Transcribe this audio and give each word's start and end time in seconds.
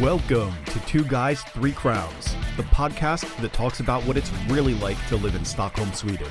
Welcome 0.00 0.52
to 0.66 0.80
Two 0.80 1.04
Guys, 1.04 1.42
Three 1.42 1.72
Crowns, 1.72 2.36
the 2.58 2.64
podcast 2.64 3.34
that 3.40 3.54
talks 3.54 3.80
about 3.80 4.02
what 4.02 4.18
it's 4.18 4.30
really 4.46 4.74
like 4.74 4.98
to 5.08 5.16
live 5.16 5.34
in 5.34 5.42
Stockholm, 5.42 5.90
Sweden. 5.94 6.28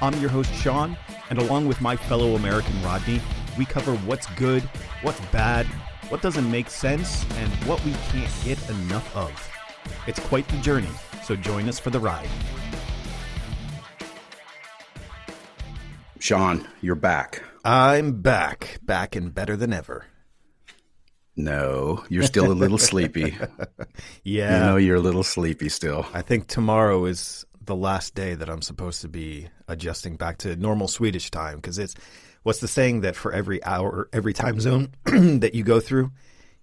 I'm 0.00 0.18
your 0.22 0.30
host, 0.30 0.50
Sean, 0.54 0.96
and 1.28 1.38
along 1.38 1.68
with 1.68 1.82
my 1.82 1.96
fellow 1.96 2.34
American 2.34 2.82
Rodney, 2.82 3.20
we 3.58 3.66
cover 3.66 3.94
what's 4.06 4.26
good, 4.36 4.62
what's 5.02 5.20
bad, 5.26 5.66
what 6.08 6.22
doesn't 6.22 6.50
make 6.50 6.70
sense, 6.70 7.26
and 7.32 7.52
what 7.66 7.84
we 7.84 7.92
can't 8.08 8.32
get 8.42 8.70
enough 8.70 9.14
of. 9.14 9.50
It's 10.06 10.20
quite 10.20 10.48
the 10.48 10.56
journey, 10.62 10.88
so 11.22 11.36
join 11.36 11.68
us 11.68 11.78
for 11.78 11.90
the 11.90 12.00
ride. 12.00 12.30
Sean, 16.20 16.66
you're 16.80 16.94
back. 16.94 17.44
I'm 17.66 18.22
back, 18.22 18.78
back 18.82 19.14
and 19.14 19.34
better 19.34 19.56
than 19.56 19.74
ever. 19.74 20.06
No, 21.36 22.04
you're 22.08 22.22
still 22.22 22.50
a 22.50 22.54
little 22.54 22.78
sleepy. 22.78 23.36
Yeah. 24.24 24.58
You 24.58 24.64
know, 24.64 24.76
you're 24.76 24.96
a 24.96 25.00
little 25.00 25.22
sleepy 25.22 25.68
still. 25.68 26.06
I 26.14 26.22
think 26.22 26.46
tomorrow 26.46 27.04
is 27.04 27.44
the 27.62 27.76
last 27.76 28.14
day 28.14 28.34
that 28.34 28.48
I'm 28.48 28.62
supposed 28.62 29.02
to 29.02 29.08
be 29.08 29.48
adjusting 29.68 30.16
back 30.16 30.38
to 30.38 30.56
normal 30.56 30.88
Swedish 30.88 31.30
time 31.30 31.56
because 31.56 31.78
it's 31.78 31.94
what's 32.42 32.60
the 32.60 32.68
saying 32.68 33.02
that 33.02 33.16
for 33.16 33.32
every 33.32 33.62
hour, 33.64 34.08
every 34.12 34.32
time 34.32 34.60
zone 34.60 34.92
that 35.04 35.54
you 35.54 35.62
go 35.62 35.78
through, 35.78 36.10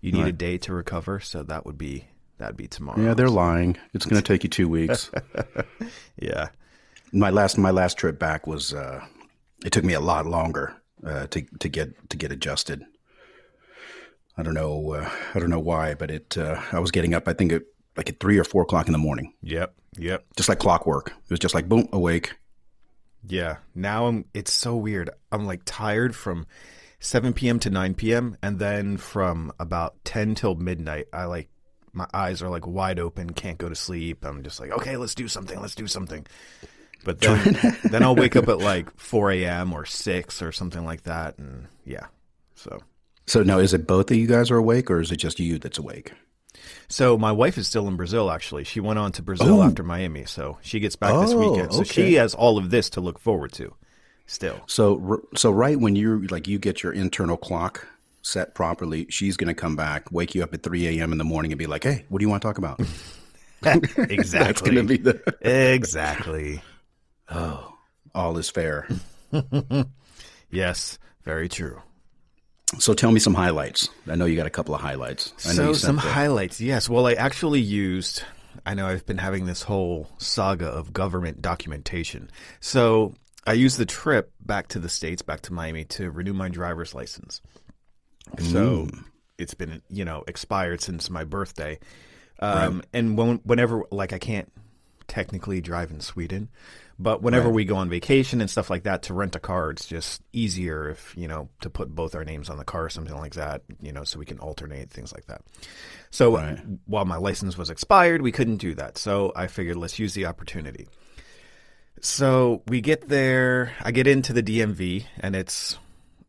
you 0.01 0.11
need 0.11 0.25
a 0.25 0.31
day 0.31 0.57
to 0.59 0.73
recover. 0.73 1.19
So 1.19 1.43
that 1.43 1.65
would 1.65 1.77
be 1.77 2.05
that'd 2.39 2.57
be 2.57 2.67
tomorrow. 2.67 2.99
Yeah, 2.99 3.13
they're 3.13 3.29
lying. 3.29 3.77
It's 3.93 4.05
going 4.05 4.21
to 4.21 4.27
take 4.27 4.43
you 4.43 4.49
two 4.49 4.67
weeks. 4.67 5.11
yeah. 6.17 6.49
my 7.13 7.29
last 7.29 7.57
my 7.57 7.71
last 7.71 7.97
trip 7.97 8.17
back 8.17 8.47
was 8.47 8.73
uh, 8.73 9.05
it 9.63 9.71
took 9.71 9.83
me 9.83 9.93
a 9.93 9.99
lot 9.99 10.25
longer 10.25 10.75
uh, 11.05 11.27
to 11.27 11.41
to 11.59 11.69
get 11.69 12.09
to 12.09 12.17
get 12.17 12.31
adjusted. 12.31 12.83
I 14.41 14.43
don't 14.43 14.55
know 14.55 14.93
uh, 14.93 15.09
I 15.35 15.39
don't 15.39 15.51
know 15.51 15.59
why, 15.59 15.93
but 15.93 16.09
it 16.09 16.37
uh, 16.37 16.59
I 16.71 16.79
was 16.79 16.89
getting 16.91 17.13
up 17.13 17.27
I 17.27 17.33
think 17.33 17.51
at 17.53 17.61
like 17.95 18.09
at 18.09 18.19
three 18.19 18.37
or 18.39 18.43
four 18.43 18.63
o'clock 18.63 18.87
in 18.87 18.91
the 18.91 18.97
morning, 18.97 19.33
Yep. 19.43 19.75
Yep. 19.97 20.25
just 20.35 20.49
like 20.49 20.59
clockwork. 20.59 21.09
It 21.09 21.29
was 21.29 21.39
just 21.39 21.53
like 21.53 21.69
boom, 21.69 21.87
awake. 21.93 22.33
Yeah. 23.27 23.57
Now 23.75 24.07
I'm. 24.07 24.25
It's 24.33 24.51
so 24.51 24.75
weird. 24.75 25.11
I'm 25.31 25.45
like 25.45 25.61
tired 25.65 26.15
from 26.15 26.47
7 26.99 27.33
p.m. 27.33 27.59
to 27.59 27.69
9 27.69 27.93
p.m. 27.93 28.35
and 28.41 28.57
then 28.57 28.97
from 28.97 29.51
about 29.59 30.03
10 30.05 30.33
till 30.35 30.55
midnight. 30.55 31.07
I 31.13 31.25
like 31.25 31.49
my 31.93 32.07
eyes 32.13 32.41
are 32.41 32.49
like 32.49 32.65
wide 32.65 32.97
open, 32.99 33.31
can't 33.33 33.57
go 33.59 33.69
to 33.69 33.75
sleep. 33.75 34.25
I'm 34.25 34.41
just 34.43 34.59
like, 34.59 34.71
okay, 34.71 34.97
let's 34.97 35.13
do 35.13 35.27
something. 35.27 35.59
Let's 35.59 35.75
do 35.75 35.85
something. 35.87 36.25
But 37.03 37.19
then, 37.19 37.57
then 37.83 38.01
I'll 38.03 38.15
wake 38.15 38.35
up 38.35 38.47
at 38.47 38.59
like 38.59 38.97
4 38.97 39.31
a.m. 39.31 39.73
or 39.73 39.85
6 39.85 40.41
or 40.41 40.51
something 40.51 40.85
like 40.85 41.03
that, 41.03 41.37
and 41.37 41.67
yeah. 41.85 42.07
So. 42.55 42.79
So 43.31 43.43
now, 43.43 43.59
is 43.59 43.73
it 43.73 43.87
both 43.87 44.11
of 44.11 44.17
you 44.17 44.27
guys 44.27 44.51
are 44.51 44.57
awake, 44.57 44.91
or 44.91 44.99
is 44.99 45.09
it 45.09 45.15
just 45.15 45.39
you 45.39 45.57
that's 45.57 45.77
awake? 45.77 46.11
So 46.89 47.17
my 47.17 47.31
wife 47.31 47.57
is 47.57 47.65
still 47.65 47.87
in 47.87 47.95
Brazil. 47.95 48.29
Actually, 48.29 48.65
she 48.65 48.81
went 48.81 48.99
on 48.99 49.13
to 49.13 49.21
Brazil 49.21 49.61
Oh. 49.61 49.63
after 49.63 49.83
Miami, 49.83 50.25
so 50.25 50.57
she 50.61 50.81
gets 50.81 50.97
back 50.97 51.13
this 51.21 51.31
Oh, 51.31 51.37
weekend. 51.51 51.71
So 51.71 51.79
okay. 51.79 52.07
she 52.09 52.13
has 52.15 52.35
all 52.35 52.57
of 52.57 52.71
this 52.71 52.89
to 52.89 52.99
look 52.99 53.19
forward 53.19 53.53
to. 53.53 53.73
Still, 54.25 54.59
So 54.67 55.21
so 55.33 55.49
right 55.49 55.79
when 55.79 55.95
you 55.95 56.27
like 56.27 56.45
you 56.49 56.59
get 56.59 56.83
your 56.83 56.91
internal 56.91 57.37
clock 57.37 57.87
set 58.21 58.53
properly, 58.53 59.07
she's 59.09 59.37
going 59.37 59.47
to 59.47 59.53
come 59.53 59.77
back, 59.77 60.11
wake 60.11 60.35
you 60.35 60.43
up 60.43 60.53
at 60.53 60.61
three 60.61 60.85
a.m. 60.99 61.13
in 61.13 61.17
the 61.17 61.23
morning, 61.23 61.53
and 61.53 61.59
be 61.59 61.67
like, 61.67 61.85
"Hey, 61.85 62.03
what 62.09 62.19
do 62.19 62.25
you 62.25 62.29
want 62.29 62.41
to 62.41 62.47
talk 62.49 62.57
about?" 62.57 62.81
exactly. 63.63 64.39
That's 64.39 64.61
going 64.61 64.75
to 64.75 64.83
be 64.83 64.97
the 64.97 65.21
exactly. 65.41 66.61
Oh, 67.29 67.77
all 68.13 68.37
is 68.37 68.49
fair. 68.49 68.89
Yes, 70.53 70.99
very 71.23 71.47
true. 71.47 71.81
So 72.79 72.93
tell 72.93 73.11
me 73.11 73.19
some 73.19 73.33
highlights. 73.33 73.89
I 74.07 74.15
know 74.15 74.25
you 74.25 74.35
got 74.35 74.47
a 74.47 74.51
couple 74.51 74.73
of 74.73 74.81
highlights. 74.81 75.33
I 75.45 75.49
know 75.49 75.73
So 75.73 75.73
some 75.73 75.97
highlights. 75.97 76.61
Yes. 76.61 76.87
Well, 76.89 77.05
I 77.07 77.13
actually 77.13 77.59
used. 77.59 78.23
I 78.65 78.73
know 78.73 78.87
I've 78.87 79.05
been 79.05 79.17
having 79.17 79.45
this 79.45 79.63
whole 79.63 80.09
saga 80.17 80.67
of 80.67 80.93
government 80.93 81.41
documentation. 81.41 82.29
So 82.59 83.13
I 83.45 83.53
used 83.53 83.77
the 83.77 83.85
trip 83.85 84.31
back 84.39 84.67
to 84.69 84.79
the 84.79 84.89
states, 84.89 85.21
back 85.21 85.41
to 85.41 85.53
Miami, 85.53 85.83
to 85.85 86.09
renew 86.11 86.33
my 86.33 86.49
driver's 86.49 86.93
license. 86.93 87.41
So 88.39 88.87
it's 89.37 89.53
been 89.53 89.81
you 89.89 90.05
know 90.05 90.23
expired 90.27 90.81
since 90.81 91.09
my 91.09 91.23
birthday. 91.23 91.79
Um, 92.39 92.83
And 92.93 93.17
when, 93.17 93.37
whenever 93.43 93.83
like 93.91 94.13
I 94.13 94.19
can't 94.19 94.51
technically 95.11 95.59
drive 95.59 95.91
in 95.91 95.99
Sweden, 95.99 96.47
but 96.97 97.21
whenever 97.21 97.49
we 97.49 97.65
go 97.65 97.75
on 97.75 97.89
vacation 97.89 98.39
and 98.39 98.49
stuff 98.49 98.69
like 98.69 98.83
that 98.83 99.03
to 99.03 99.13
rent 99.13 99.35
a 99.35 99.39
car, 99.39 99.71
it's 99.71 99.85
just 99.85 100.21
easier 100.31 100.89
if 100.89 101.13
you 101.17 101.27
know 101.27 101.49
to 101.59 101.69
put 101.69 101.93
both 101.93 102.15
our 102.15 102.23
names 102.23 102.49
on 102.49 102.57
the 102.57 102.63
car 102.63 102.85
or 102.85 102.89
something 102.89 103.17
like 103.17 103.33
that. 103.33 103.63
You 103.81 103.91
know, 103.91 104.05
so 104.05 104.19
we 104.19 104.25
can 104.25 104.39
alternate 104.39 104.89
things 104.89 105.11
like 105.11 105.25
that. 105.25 105.41
So 106.11 106.37
Right. 106.37 106.59
while 106.85 107.05
my 107.05 107.17
license 107.17 107.57
was 107.57 107.69
expired, 107.69 108.21
we 108.21 108.31
couldn't 108.31 108.57
do 108.57 108.73
that. 108.75 108.97
So 108.97 109.33
I 109.35 109.47
figured 109.47 109.75
let's 109.75 109.99
use 109.99 110.13
the 110.13 110.25
opportunity. 110.27 110.87
So 112.01 112.63
we 112.67 112.81
get 112.81 113.09
there. 113.09 113.73
I 113.81 113.91
get 113.91 114.07
into 114.07 114.33
the 114.33 114.41
DMV, 114.43 115.05
and 115.19 115.35
it's, 115.35 115.77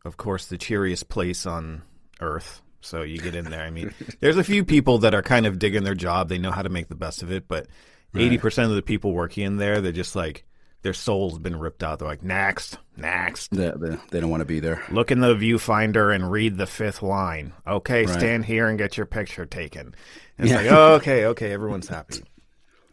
of 0.05 0.17
course, 0.17 0.45
the 0.47 0.57
cheeriest 0.57 1.09
place 1.09 1.45
on 1.45 1.81
earth. 2.21 2.61
So 2.81 3.01
you 3.01 3.17
get 3.19 3.33
in 3.33 3.45
there. 3.45 3.63
I 3.63 3.71
mean, 3.71 3.93
there's 4.19 4.37
a 4.37 4.43
few 4.43 4.65
people 4.65 4.99
that 4.99 5.15
are 5.15 5.23
kind 5.23 5.45
of 5.45 5.57
digging 5.57 5.83
their 5.83 5.95
job. 5.95 6.29
They 6.29 6.37
know 6.37 6.51
how 6.51 6.61
to 6.61 6.69
make 6.69 6.89
the 6.89 6.95
best 6.95 7.23
of 7.23 7.31
it, 7.31 7.47
but 7.47 7.67
eighty 8.15 8.37
percent 8.37 8.69
of 8.69 8.75
the 8.75 8.81
people 8.81 9.11
working 9.13 9.45
in 9.45 9.57
there, 9.57 9.81
they're 9.81 9.91
just 9.91 10.15
like 10.15 10.45
their 10.81 10.93
soul's 10.93 11.39
been 11.39 11.57
ripped 11.57 11.81
out. 11.81 11.99
They're 11.99 12.07
like, 12.07 12.23
next, 12.23 12.77
next. 12.97 13.51
They, 13.51 13.71
they, 13.73 13.97
they 14.11 14.19
don't 14.19 14.29
want 14.29 14.41
to 14.41 14.45
be 14.45 14.59
there. 14.59 14.83
Look 14.91 15.11
in 15.11 15.21
the 15.21 15.33
viewfinder 15.33 16.13
and 16.13 16.29
read 16.29 16.57
the 16.57 16.67
fifth 16.67 17.01
line. 17.01 17.53
Okay, 17.65 18.05
stand 18.05 18.43
here 18.43 18.67
and 18.67 18.77
get 18.77 18.97
your 18.97 19.05
picture 19.05 19.45
taken. 19.45 19.95
And 20.37 20.45
it's 20.45 20.51
Yeah. 20.51 20.57
like, 20.57 20.71
oh, 20.71 20.93
okay, 20.95 21.25
okay, 21.27 21.53
everyone's 21.53 21.87
happy. 21.87 22.23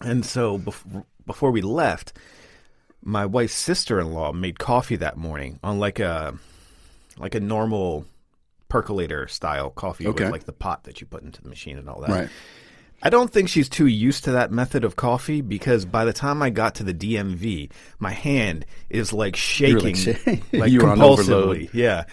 And 0.00 0.24
so 0.24 0.56
bef- 0.56 1.04
before 1.26 1.50
we 1.50 1.62
left, 1.62 2.12
my 3.02 3.26
wife's 3.26 3.54
sister-in-law 3.54 4.34
made 4.34 4.58
coffee 4.60 4.96
that 4.96 5.16
morning 5.16 5.58
on 5.64 5.80
like 5.80 5.98
a 5.98 6.34
like 7.18 7.34
a 7.34 7.40
normal 7.40 8.06
percolator 8.68 9.26
style 9.26 9.68
coffee 9.70 10.06
Okay. 10.06 10.24
with 10.24 10.32
like 10.32 10.44
the 10.44 10.52
pot 10.52 10.84
that 10.84 11.00
you 11.00 11.06
put 11.08 11.22
into 11.24 11.42
the 11.42 11.48
machine 11.48 11.76
and 11.76 11.88
all 11.88 12.00
that. 12.02 12.10
Right. 12.10 12.28
I 13.02 13.10
don't 13.10 13.32
think 13.32 13.48
she's 13.48 13.68
too 13.68 13.86
used 13.86 14.24
to 14.24 14.32
that 14.32 14.50
method 14.50 14.84
of 14.84 14.96
coffee 14.96 15.40
because 15.40 15.84
by 15.84 16.04
the 16.04 16.12
time 16.12 16.42
I 16.42 16.50
got 16.50 16.74
to 16.76 16.84
the 16.84 16.94
DMV, 16.94 17.70
my 17.98 18.12
hand 18.12 18.66
is 18.88 19.12
like 19.12 19.36
shaking, 19.36 19.96
like 20.26 20.42
like, 20.52 20.70
you 20.70 20.80
were 20.80 20.90
on 20.90 20.98
compulsively. 20.98 21.70
Yeah, 21.72 22.04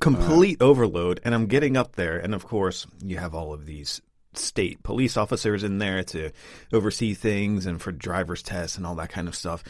complete 0.00 0.60
uh-huh. 0.60 0.70
overload. 0.70 1.20
And 1.24 1.34
I'm 1.34 1.46
getting 1.46 1.76
up 1.76 1.96
there, 1.96 2.18
and 2.18 2.34
of 2.34 2.46
course, 2.46 2.86
you 3.04 3.18
have 3.18 3.34
all 3.34 3.52
of 3.52 3.66
these 3.66 4.00
state 4.34 4.82
police 4.82 5.16
officers 5.16 5.64
in 5.64 5.78
there 5.78 6.04
to 6.04 6.30
oversee 6.72 7.14
things 7.14 7.66
and 7.66 7.82
for 7.82 7.92
driver's 7.92 8.42
tests 8.42 8.76
and 8.76 8.86
all 8.86 8.94
that 8.94 9.10
kind 9.10 9.28
of 9.28 9.34
stuff. 9.34 9.64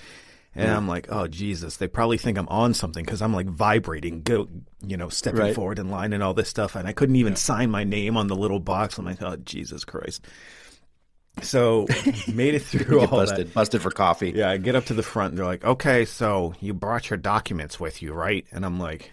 And 0.54 0.69
I'm 0.69 0.88
like, 0.88 1.06
oh 1.10 1.28
Jesus! 1.28 1.76
They 1.76 1.86
probably 1.86 2.19
think 2.19 2.36
I'm 2.36 2.48
on 2.48 2.75
something 2.75 3.04
because 3.04 3.22
I'm 3.22 3.32
like 3.32 3.47
vibrating, 3.47 4.22
go, 4.22 4.48
you 4.84 4.97
know, 4.97 5.09
stepping 5.09 5.41
Right. 5.41 5.54
forward 5.54 5.78
in 5.78 5.91
line 5.91 6.12
and 6.12 6.25
all 6.25 6.34
this 6.34 6.48
stuff. 6.48 6.75
And 6.75 6.88
I 6.88 6.92
couldn't 6.92 7.16
even 7.16 7.36
sign 7.36 7.70
my 7.70 7.84
name 7.84 8.16
on 8.16 8.26
the 8.26 8.34
little 8.34 8.59
box. 8.59 8.98
I'm 8.98 9.04
like, 9.04 9.22
oh 9.22 9.36
Jesus 9.36 9.84
Christ! 9.84 10.26
So 11.42 11.86
made 12.32 12.54
it 12.54 12.60
through 12.62 13.00
all 13.00 13.06
busted. 13.06 13.48
that. 13.48 13.54
Busted 13.54 13.82
for 13.82 13.91
coffee. 13.91 14.32
Yeah, 14.34 14.50
I 14.50 14.56
get 14.58 14.74
up 14.74 14.86
to 14.86 14.94
the 14.94 15.02
front. 15.02 15.30
And 15.32 15.38
they're 15.38 15.46
like, 15.46 15.64
"Okay, 15.64 16.04
so 16.04 16.54
you 16.60 16.74
brought 16.74 17.08
your 17.10 17.16
documents 17.16 17.78
with 17.80 18.02
you, 18.02 18.12
right?" 18.12 18.44
And 18.52 18.64
I'm 18.66 18.78
like, 18.78 19.10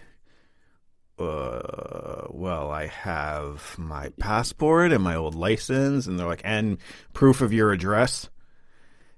"Uh, 1.18 2.26
well, 2.30 2.70
I 2.70 2.86
have 2.86 3.74
my 3.78 4.10
passport 4.18 4.92
and 4.92 5.02
my 5.02 5.14
old 5.16 5.34
license." 5.34 6.06
And 6.06 6.18
they're 6.18 6.26
like, 6.26 6.42
"And 6.44 6.78
proof 7.12 7.40
of 7.40 7.52
your 7.52 7.72
address." 7.72 8.28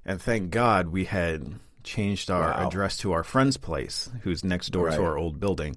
And 0.04 0.20
thank 0.20 0.50
God 0.50 0.88
we 0.88 1.04
had 1.04 1.58
changed 1.84 2.30
our 2.30 2.50
Wow. 2.50 2.66
address 2.68 2.96
to 2.98 3.12
our 3.12 3.22
friend's 3.24 3.56
place, 3.56 4.08
who's 4.22 4.44
next 4.44 4.68
door 4.70 4.86
Right. 4.86 4.96
to 4.96 5.02
our 5.04 5.16
old 5.18 5.40
building. 5.40 5.76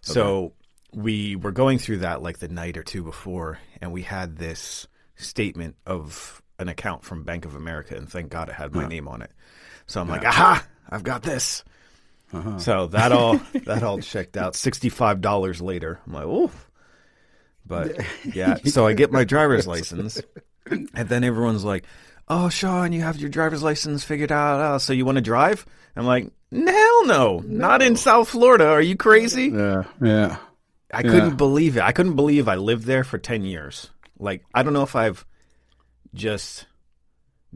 So 0.00 0.52
we 0.92 1.36
were 1.36 1.52
going 1.52 1.78
through 1.78 1.98
that 1.98 2.22
like 2.22 2.38
the 2.38 2.48
night 2.48 2.76
or 2.76 2.82
two 2.82 3.02
before, 3.02 3.58
and 3.80 3.92
we 3.92 4.02
had 4.02 4.36
this 4.36 4.86
statement 5.16 5.76
of 5.86 6.40
an 6.58 6.68
account 6.68 7.04
from 7.04 7.24
Bank 7.24 7.44
of 7.44 7.54
America, 7.54 7.96
and 7.96 8.08
thank 8.08 8.30
God 8.30 8.48
it 8.48 8.54
had 8.54 8.74
my 8.74 8.86
name 8.86 9.08
on 9.08 9.22
it. 9.22 9.30
So 9.86 10.00
I'm 10.00 10.08
like, 10.08 10.24
aha, 10.24 10.66
I've 10.88 11.04
got 11.04 11.22
this. 11.22 11.64
Uh-huh. 12.32 12.58
So 12.58 12.86
that 12.88 13.12
all 13.12 13.36
that 13.64 13.82
all 13.82 14.00
checked 14.00 14.36
out. 14.36 14.54
Sixty 14.54 14.88
five 14.88 15.20
dollars 15.20 15.60
later, 15.60 16.00
I'm 16.06 16.12
like, 16.12 16.26
oh. 16.26 16.50
But 17.64 17.96
yeah, 18.24 18.56
so 18.64 18.86
I 18.86 18.94
get 18.94 19.12
my 19.12 19.24
driver's 19.24 19.66
license, 19.66 20.20
and 20.66 20.88
then 20.94 21.22
everyone's 21.22 21.64
like, 21.64 21.84
"Oh, 22.26 22.48
Sean, 22.48 22.92
you 22.92 23.02
have 23.02 23.18
your 23.18 23.28
driver's 23.28 23.62
license 23.62 24.04
figured 24.04 24.32
out. 24.32 24.60
Oh, 24.60 24.78
so 24.78 24.94
you 24.94 25.04
want 25.04 25.16
to 25.16 25.22
drive?" 25.22 25.66
I'm 25.94 26.06
like, 26.06 26.30
"Hell 26.50 27.06
no, 27.06 27.42
not 27.44 27.82
in 27.82 27.96
South 27.96 28.30
Florida. 28.30 28.68
Are 28.68 28.80
you 28.80 28.96
crazy?" 28.96 29.48
Yeah. 29.48 29.84
Yeah. 30.00 30.38
I 30.92 31.02
couldn't 31.02 31.36
believe 31.36 31.76
it. 31.76 31.82
I 31.82 31.92
couldn't 31.92 32.16
believe 32.16 32.48
I 32.48 32.54
lived 32.54 32.84
there 32.84 33.04
for 33.04 33.18
10 33.18 33.44
years. 33.44 33.90
Like, 34.18 34.44
I 34.54 34.62
don't 34.62 34.72
know 34.72 34.82
if 34.84 34.96
I've 34.96 35.26
just 36.14 36.66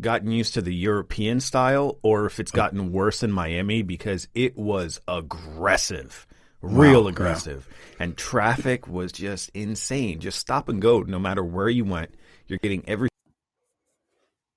gotten 0.01 0.31
used 0.31 0.55
to 0.55 0.63
the 0.63 0.75
European 0.75 1.41
style 1.41 1.99
or 2.03 2.27
if 2.27 2.41
it's 2.41 2.51
gotten 2.51 2.93
worse 2.93 3.23
in 3.23 3.31
Miami 3.31 3.83
because 3.83 4.27
it 4.35 4.57
was 4.57 5.01
aggressive 5.07 6.27
real 6.63 7.03
Wow, 7.03 7.09
aggressive, 7.09 7.69
and 7.99 8.17
traffic 8.17 8.87
was 8.87 9.11
just 9.13 9.51
insane. 9.53 10.21
Just 10.21 10.39
stop 10.39 10.69
and 10.69 10.81
go, 10.81 11.01
no 11.01 11.19
matter 11.19 11.43
where 11.45 11.69
you 11.69 11.85
went. 11.85 12.15
You're 12.47 12.61
getting 12.63 12.85
every 12.87 13.09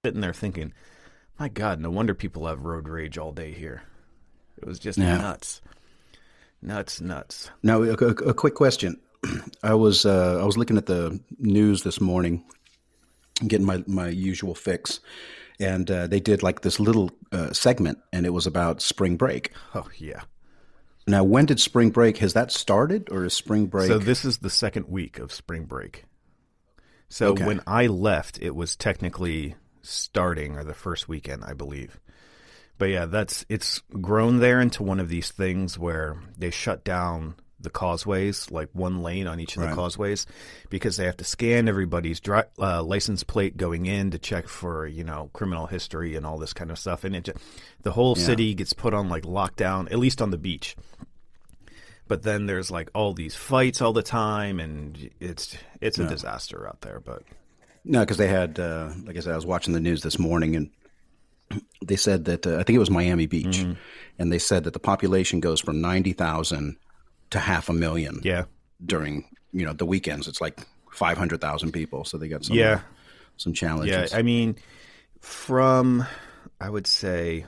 sitting 0.06 0.22
there 0.22 0.34
thinking, 0.34 0.72
"My 1.40 1.50
God, 1.50 1.80
no 1.80 1.90
wonder 1.90 2.14
people 2.14 2.46
have 2.48 2.62
road 2.62 2.88
rage 2.88 3.18
all 3.18 3.32
day 3.32 3.52
here." 3.52 3.82
It 4.58 4.68
was 4.68 4.78
just 4.80 5.00
Yeah. 5.00 5.18
nuts, 5.18 5.62
nuts, 6.62 7.02
nuts. 7.02 7.50
Now, 7.64 7.82
a, 7.82 7.94
a, 7.94 8.10
a 8.30 8.34
quick 8.34 8.54
question. 8.54 9.00
I 9.64 9.74
was 9.74 10.06
uh, 10.06 10.40
I 10.42 10.46
was 10.46 10.58
looking 10.58 10.78
at 10.78 10.86
the 10.86 11.20
news 11.40 11.84
this 11.84 12.00
morning, 12.00 12.44
getting 13.48 13.66
my 13.66 13.84
my 13.88 14.08
usual 14.10 14.56
fix, 14.56 15.00
and 15.60 15.90
uh, 15.90 16.08
they 16.08 16.20
did 16.20 16.44
like 16.44 16.62
this 16.62 16.80
little 16.80 17.12
uh, 17.32 17.52
segment, 17.54 18.00
and 18.14 18.26
it 18.26 18.32
was 18.32 18.48
about 18.48 18.82
spring 18.82 19.18
break. 19.18 19.52
Oh 19.74 19.88
yeah. 19.98 20.22
Now, 21.08 21.24
when 21.24 21.46
did 21.46 21.60
spring 21.60 21.92
break? 21.92 22.18
Has 22.18 22.34
that 22.34 22.52
started, 22.52 23.10
or 23.12 23.26
is 23.26 23.34
spring 23.34 23.68
break? 23.68 23.88
So 23.88 24.00
this 24.00 24.26
is 24.26 24.40
the 24.40 24.50
second 24.50 24.88
week 24.88 25.20
of 25.20 25.32
spring 25.32 25.66
break. 25.66 26.06
So 27.10 27.28
Okay. 27.34 27.46
when 27.46 27.62
I 27.68 27.86
left, 27.88 28.40
it 28.42 28.56
was 28.56 28.76
technically 28.76 29.56
starting 29.84 30.58
or 30.58 30.64
the 30.64 30.74
first 30.74 31.08
weekend, 31.08 31.44
I 31.46 31.54
believe. 31.54 32.00
But 32.78 32.90
yeah, 32.90 33.06
that's 33.06 33.46
it's 33.50 33.82
grown 34.02 34.40
there 34.40 34.60
into 34.60 34.84
one 34.84 35.00
of 35.00 35.08
these 35.10 35.30
things 35.32 35.78
where 35.78 36.18
they 36.38 36.50
shut 36.50 36.84
down 36.84 37.36
the 37.66 37.70
causeways, 37.70 38.50
like 38.50 38.70
one 38.72 39.04
lane 39.04 39.28
on 39.28 39.42
each 39.42 39.58
of 39.58 39.62
the 39.64 39.76
causeways, 39.76 40.26
because 40.70 40.96
they 40.96 41.04
have 41.06 41.18
to 41.18 41.26
scan 41.26 41.68
everybody's 41.68 42.22
dri- 42.22 42.44
uh, 42.58 42.82
license 42.82 43.24
plate 43.24 43.58
going 43.58 43.86
in 43.86 44.12
to 44.12 44.18
check 44.18 44.48
for 44.48 44.88
you 44.88 45.04
know 45.04 45.30
criminal 45.34 45.66
history 45.68 46.16
and 46.16 46.26
all 46.26 46.38
this 46.38 46.54
kind 46.54 46.72
of 46.72 46.80
stuff, 46.80 47.04
and 47.04 47.16
it 47.16 47.26
just, 47.26 47.38
the 47.84 47.92
whole 47.92 48.16
city 48.16 48.54
gets 48.54 48.72
put 48.72 48.94
on 48.94 49.10
like 49.10 49.24
lockdown, 49.24 49.92
at 49.92 50.00
least 50.00 50.22
on 50.22 50.32
the 50.32 50.38
beach. 50.38 50.78
But 52.08 52.22
then 52.24 52.46
there's 52.46 52.70
like 52.72 52.90
all 52.94 53.14
these 53.14 53.36
fights 53.36 53.82
all 53.82 53.92
the 53.94 54.04
time 54.04 54.60
and 54.60 55.10
it's 55.20 55.58
it's 55.82 55.98
a 55.98 56.08
disaster 56.08 56.68
out 56.68 56.82
there 56.82 57.00
but 57.00 57.24
No, 57.84 58.02
because 58.02 58.18
they 58.18 58.28
had, 58.28 58.60
uh, 58.60 58.92
like 59.06 59.18
I 59.18 59.22
said, 59.22 59.34
I 59.34 59.36
was 59.36 59.46
watching 59.46 59.74
the 59.74 59.80
news 59.80 60.04
this 60.04 60.20
morning, 60.20 60.56
and 60.56 60.70
they 61.84 61.96
said 61.96 62.26
that 62.26 62.46
uh, 62.46 62.58
I 62.58 62.64
think 62.64 62.76
it 62.76 62.80
was 62.80 62.92
Miami 62.92 63.26
Beach, 63.26 63.58
Mm-hmm. 63.60 63.74
and 64.20 64.32
they 64.32 64.38
said 64.40 64.64
that 64.66 64.74
the 64.74 64.80
population 64.80 65.40
goes 65.40 65.60
from 65.60 65.82
ninety 65.82 66.14
thousand 66.14 66.78
to 67.36 67.40
half 67.40 67.70
a 67.70 67.74
million. 67.74 68.20
yeah 68.24 68.46
during 68.86 69.26
you 69.54 69.66
know 69.66 69.74
the 69.74 69.86
weekends, 69.86 70.28
it's 70.28 70.42
like 70.42 70.60
five 70.92 71.18
hundred 71.18 71.40
thousand 71.42 71.72
people. 71.72 72.04
So 72.06 72.18
they 72.18 72.28
got 72.28 72.44
some 72.44 72.56
yeah 72.58 72.82
some 73.38 73.54
challenges. 73.54 74.12
yeah 74.12 74.18
i 74.18 74.22
mean 74.22 74.56
from 75.20 76.06
i 76.62 76.70
would 76.70 76.88
say 76.88 77.46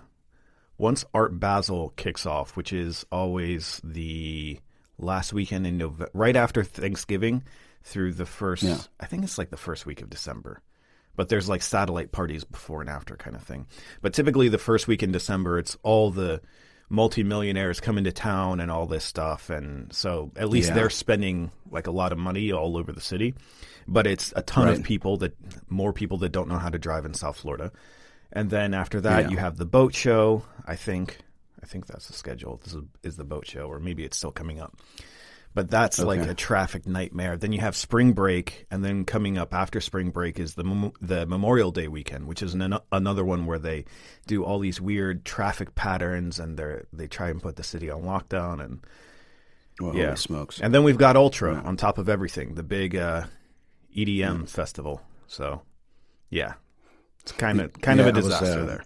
once 0.77 1.05
art 1.13 1.39
basel 1.39 1.93
kicks 1.95 2.25
off 2.25 2.57
which 2.57 2.73
is 2.73 3.05
always 3.11 3.79
the 3.83 4.59
last 4.97 5.31
weekend 5.31 5.65
in 5.65 5.77
november 5.77 6.09
right 6.13 6.35
after 6.35 6.63
thanksgiving 6.63 7.41
through 7.83 8.11
the 8.11 8.25
first 8.25 8.63
Yeah. 8.63 8.79
i 8.99 9.05
think 9.05 9.23
it's 9.23 9.37
like 9.37 9.49
the 9.49 9.55
first 9.57 9.85
week 9.85 10.01
of 10.01 10.09
december 10.09 10.61
but 11.15 11.29
there's 11.29 11.47
like 11.47 11.61
satellite 11.61 12.11
parties 12.11 12.43
before 12.43 12.81
and 12.81 12.89
after 12.89 13.15
kind 13.15 13.35
of 13.35 13.41
thing. 13.41 13.65
But 14.01 14.13
typically 14.13 14.49
the 14.49 14.59
first 14.59 14.87
week 14.87 15.01
in 15.01 15.11
December, 15.11 15.57
it's 15.57 15.75
all 15.81 16.11
the 16.11 16.41
multimillionaires 16.89 17.79
come 17.79 17.97
into 17.97 18.11
town 18.11 18.59
and 18.59 18.71
all 18.71 18.85
this 18.85 19.03
stuff, 19.03 19.49
and 19.49 19.91
so 19.93 20.31
at 20.35 20.49
least 20.49 20.69
Yeah. 20.69 20.75
they're 20.75 20.89
spending 20.89 21.51
like 21.69 21.87
a 21.87 21.91
lot 21.91 22.11
of 22.11 22.17
money 22.17 22.51
all 22.51 22.77
over 22.77 22.91
the 22.91 23.01
city. 23.01 23.33
But 23.87 24.05
it's 24.07 24.33
a 24.35 24.41
ton 24.41 24.67
of 24.67 24.83
people 24.83 25.17
that 25.17 25.33
more 25.69 25.93
people 25.93 26.17
that 26.19 26.29
don't 26.33 26.47
know 26.49 26.57
how 26.57 26.69
to 26.69 26.79
drive 26.79 27.05
in 27.05 27.13
South 27.13 27.37
Florida, 27.37 27.71
and 28.31 28.49
then 28.49 28.73
after 28.73 28.99
that 29.01 29.23
Yeah. 29.25 29.29
you 29.29 29.37
have 29.37 29.57
the 29.57 29.65
boat 29.65 29.93
show. 29.95 30.43
I 30.65 30.75
think 30.75 31.19
I 31.61 31.65
think 31.65 31.87
that's 31.87 32.07
the 32.07 32.13
schedule. 32.13 32.61
This 32.63 32.73
is, 32.73 32.83
is 33.03 33.17
the 33.17 33.23
boat 33.25 33.45
show, 33.47 33.63
or 33.67 33.79
maybe 33.79 34.03
it's 34.05 34.15
still 34.15 34.31
coming 34.31 34.59
up. 34.61 34.77
But 35.57 35.71
that's 35.71 35.97
like 35.97 36.19
a 36.21 36.35
traffic 36.35 36.85
nightmare. 36.85 37.35
Then 37.35 37.51
you 37.51 37.61
have 37.61 37.75
spring 37.75 38.13
break, 38.13 38.67
and 38.69 38.85
then 38.85 39.05
coming 39.05 39.39
up 39.39 39.55
after 39.55 39.81
spring 39.81 40.11
break 40.11 40.37
is 40.37 40.53
the 40.53 40.63
mem- 40.63 40.91
the 41.01 41.25
Memorial 41.25 41.71
Day 41.71 41.87
weekend, 41.87 42.27
which 42.27 42.43
is 42.43 42.53
an- 42.53 42.77
another 42.91 43.25
one 43.25 43.47
where 43.47 43.57
they 43.57 43.85
do 44.27 44.43
all 44.43 44.59
these 44.59 44.79
weird 44.79 45.25
traffic 45.25 45.73
patterns, 45.73 46.37
and 46.37 46.59
they 46.59 46.81
they 46.93 47.07
try 47.07 47.29
and 47.29 47.41
put 47.41 47.55
the 47.55 47.63
city 47.63 47.89
on 47.89 48.03
lockdown. 48.03 48.63
And 48.63 48.85
well, 49.81 49.95
yeah, 49.95 50.13
smokes! 50.13 50.61
and 50.61 50.75
then 50.75 50.83
we've 50.83 50.99
got 50.99 51.15
Ultra 51.15 51.55
on 51.55 51.75
top 51.75 51.97
of 51.97 52.07
everything, 52.07 52.53
the 52.53 52.61
big 52.61 52.95
uh, 52.95 53.23
EDM 53.97 54.47
festival. 54.47 55.01
So 55.25 55.63
yeah, 56.29 56.53
it's 57.21 57.31
kind 57.31 57.59
of 57.59 57.73
kind 57.81 57.99
Yeah, 57.99 58.05
of 58.09 58.15
a 58.15 58.19
I 58.19 58.21
was, 58.21 58.25
disaster 58.25 58.61
uh, 58.61 58.65
there. 58.67 58.83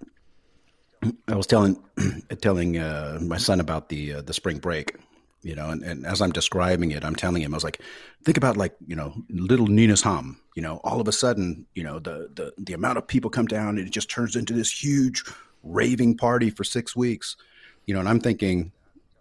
I 1.27 1.35
was 1.35 1.47
telling 1.47 1.77
telling 2.39 2.77
uh, 2.77 3.19
my 3.21 3.39
son 3.39 3.59
about 3.59 3.89
the 3.89 4.13
uh, 4.13 4.21
the 4.21 4.33
spring 4.33 4.59
break, 4.59 4.95
you 5.43 5.55
know, 5.55 5.69
and, 5.69 5.83
and 5.83 6.05
as 6.05 6.21
I'm 6.21 6.31
describing 6.31 6.91
it, 6.91 7.03
I'm 7.03 7.15
telling 7.15 7.41
him 7.41 7.53
I 7.53 7.57
was 7.57 7.63
like, 7.63 7.81
think 8.23 8.37
about 8.37 8.57
like 8.57 8.75
you 8.85 8.95
know, 8.95 9.13
little 9.29 9.67
Nina's 9.67 10.01
Hum, 10.01 10.39
you 10.55 10.61
know, 10.61 10.79
all 10.83 11.01
of 11.01 11.07
a 11.07 11.11
sudden, 11.11 11.65
you 11.73 11.83
know, 11.83 11.99
the 11.99 12.29
the 12.33 12.53
the 12.57 12.73
amount 12.73 12.97
of 12.97 13.07
people 13.07 13.29
come 13.29 13.47
down 13.47 13.77
and 13.77 13.87
it 13.87 13.91
just 13.91 14.09
turns 14.09 14.35
into 14.35 14.53
this 14.53 14.71
huge 14.71 15.23
raving 15.63 16.17
party 16.17 16.49
for 16.49 16.63
six 16.63 16.95
weeks, 16.95 17.37
you 17.85 17.93
know, 17.93 17.99
and 17.99 18.09
I'm 18.09 18.19
thinking 18.19 18.71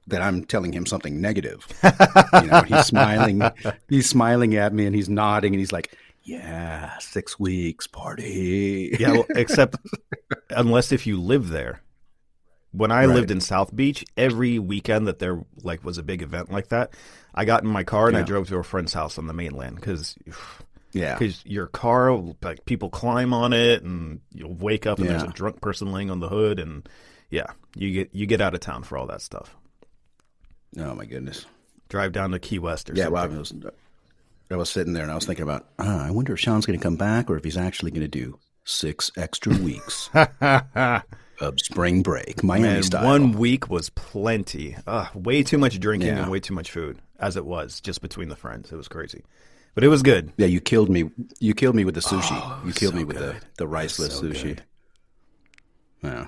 that 0.06 0.22
I'm 0.22 0.44
telling 0.44 0.72
him 0.72 0.86
something 0.86 1.20
negative. 1.20 1.66
you 1.84 2.46
know, 2.46 2.62
he's 2.62 2.86
smiling, 2.86 3.42
he's 3.88 4.08
smiling 4.08 4.56
at 4.56 4.72
me 4.72 4.86
and 4.86 4.94
he's 4.94 5.08
nodding 5.08 5.54
and 5.54 5.60
he's 5.60 5.72
like, 5.72 5.96
yeah, 6.22 6.98
six 6.98 7.38
weeks 7.38 7.86
party. 7.86 8.96
Yeah, 8.98 9.12
well, 9.12 9.26
except 9.30 9.76
unless 10.50 10.92
if 10.92 11.06
you 11.06 11.20
live 11.20 11.48
there. 11.48 11.82
When 12.72 12.92
I 12.92 13.04
Right. 13.06 13.14
lived 13.14 13.30
in 13.30 13.40
South 13.40 13.74
Beach, 13.74 14.04
every 14.16 14.58
weekend 14.58 15.08
that 15.08 15.18
there 15.18 15.44
like 15.62 15.84
was 15.84 15.98
a 15.98 16.02
big 16.02 16.22
event 16.22 16.52
like 16.52 16.68
that, 16.68 16.94
I 17.34 17.44
got 17.44 17.64
in 17.64 17.68
my 17.68 17.82
car 17.84 18.06
and 18.08 18.16
I 18.16 18.22
drove 18.22 18.48
to 18.48 18.56
a 18.58 18.62
friend's 18.64 18.92
house 18.92 19.18
on 19.18 19.26
the 19.26 19.32
mainland 19.32 19.76
because 19.76 20.14
yeah. 20.92 21.18
because 21.18 21.44
your 21.44 21.66
car 21.66 22.12
like 22.42 22.64
people 22.66 22.90
climb 22.90 23.32
on 23.34 23.52
it 23.52 23.82
and 23.82 24.20
you'll 24.32 24.54
wake 24.54 24.86
up 24.86 24.98
and 25.00 25.08
there's 25.08 25.22
a 25.24 25.28
drunk 25.28 25.60
person 25.60 25.90
laying 25.92 26.10
on 26.10 26.20
the 26.20 26.28
hood 26.28 26.58
and 26.60 26.88
yeah, 27.28 27.46
you 27.74 27.92
get 27.92 28.14
you 28.14 28.26
get 28.26 28.40
out 28.40 28.54
of 28.54 28.60
town 28.60 28.82
for 28.84 28.96
all 28.98 29.06
that 29.08 29.20
stuff. 29.22 29.56
Oh 30.78 30.94
my 30.94 31.04
goodness. 31.06 31.46
Drive 31.88 32.12
down 32.12 32.30
to 32.30 32.38
Key 32.38 32.60
West 32.60 32.88
or 32.88 32.94
Yeah, 32.94 33.04
something. 33.04 33.12
well, 33.14 33.24
I 33.34 33.38
was, 33.38 33.52
I 34.52 34.56
was 34.56 34.70
sitting 34.70 34.92
there 34.92 35.02
and 35.02 35.10
I 35.10 35.16
was 35.16 35.26
thinking 35.26 35.42
about, 35.42 35.66
ah, 35.80 36.06
I 36.06 36.12
wonder 36.12 36.32
if 36.34 36.38
Sean's 36.40 36.66
going 36.66 36.78
to 36.78 36.82
come 36.82 36.94
back 36.96 37.28
or 37.28 37.36
if 37.36 37.42
he's 37.42 37.56
actually 37.56 37.90
going 37.90 38.02
to 38.02 38.08
do 38.08 38.38
six 38.64 39.10
extra 39.16 39.56
weeks 39.58 40.08
of 41.40 41.58
spring 41.60 42.02
break, 42.02 42.42
Miami 42.44 42.68
And 42.68 42.84
style. 42.84 43.04
one 43.04 43.32
week 43.32 43.68
was 43.70 43.90
plenty. 43.90 44.76
Ugh, 44.86 45.08
way 45.14 45.42
too 45.42 45.58
much 45.58 45.80
drinking 45.80 46.08
Yeah. 46.08 46.22
and 46.22 46.30
way 46.30 46.40
too 46.40 46.54
much 46.54 46.70
food, 46.70 46.98
as 47.18 47.36
it 47.36 47.44
was 47.46 47.80
just 47.80 48.00
between 48.02 48.28
the 48.28 48.36
friends. 48.36 48.70
It 48.72 48.76
was 48.76 48.88
crazy, 48.88 49.24
but 49.74 49.82
it 49.84 49.88
was 49.88 50.02
good. 50.02 50.32
Yeah, 50.36 50.46
you 50.46 50.60
killed 50.60 50.90
me. 50.90 51.10
You 51.38 51.54
killed 51.54 51.74
me 51.74 51.84
with 51.84 51.94
the 51.94 52.00
sushi. 52.02 52.66
you 52.66 52.72
killed 52.72 52.94
Oh, 52.94 52.96
so 52.96 52.98
me 52.98 53.04
with 53.04 53.16
good. 53.18 53.36
the 53.36 53.40
the 53.58 53.66
riceless 53.68 54.14
so 54.16 54.22
sushi. 54.24 54.42
good. 54.42 54.62
Yeah. 56.02 56.26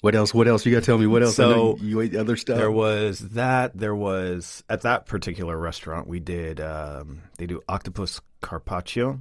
What 0.00 0.14
else? 0.16 0.34
What 0.34 0.48
else? 0.48 0.66
You 0.66 0.72
got 0.72 0.80
to 0.80 0.86
tell 0.86 0.98
me 0.98 1.06
what 1.06 1.22
else? 1.22 1.36
So, 1.36 1.76
you 1.80 2.00
ate 2.00 2.16
other 2.16 2.36
stuff. 2.36 2.56
There 2.56 2.72
was 2.72 3.20
that. 3.20 3.76
There 3.78 3.94
was 3.94 4.64
at 4.68 4.80
that 4.82 5.06
particular 5.06 5.56
restaurant 5.56 6.08
we 6.08 6.18
did. 6.18 6.60
Um, 6.60 7.22
they 7.38 7.46
do 7.46 7.60
octopus 7.68 8.20
carpaccio, 8.40 9.20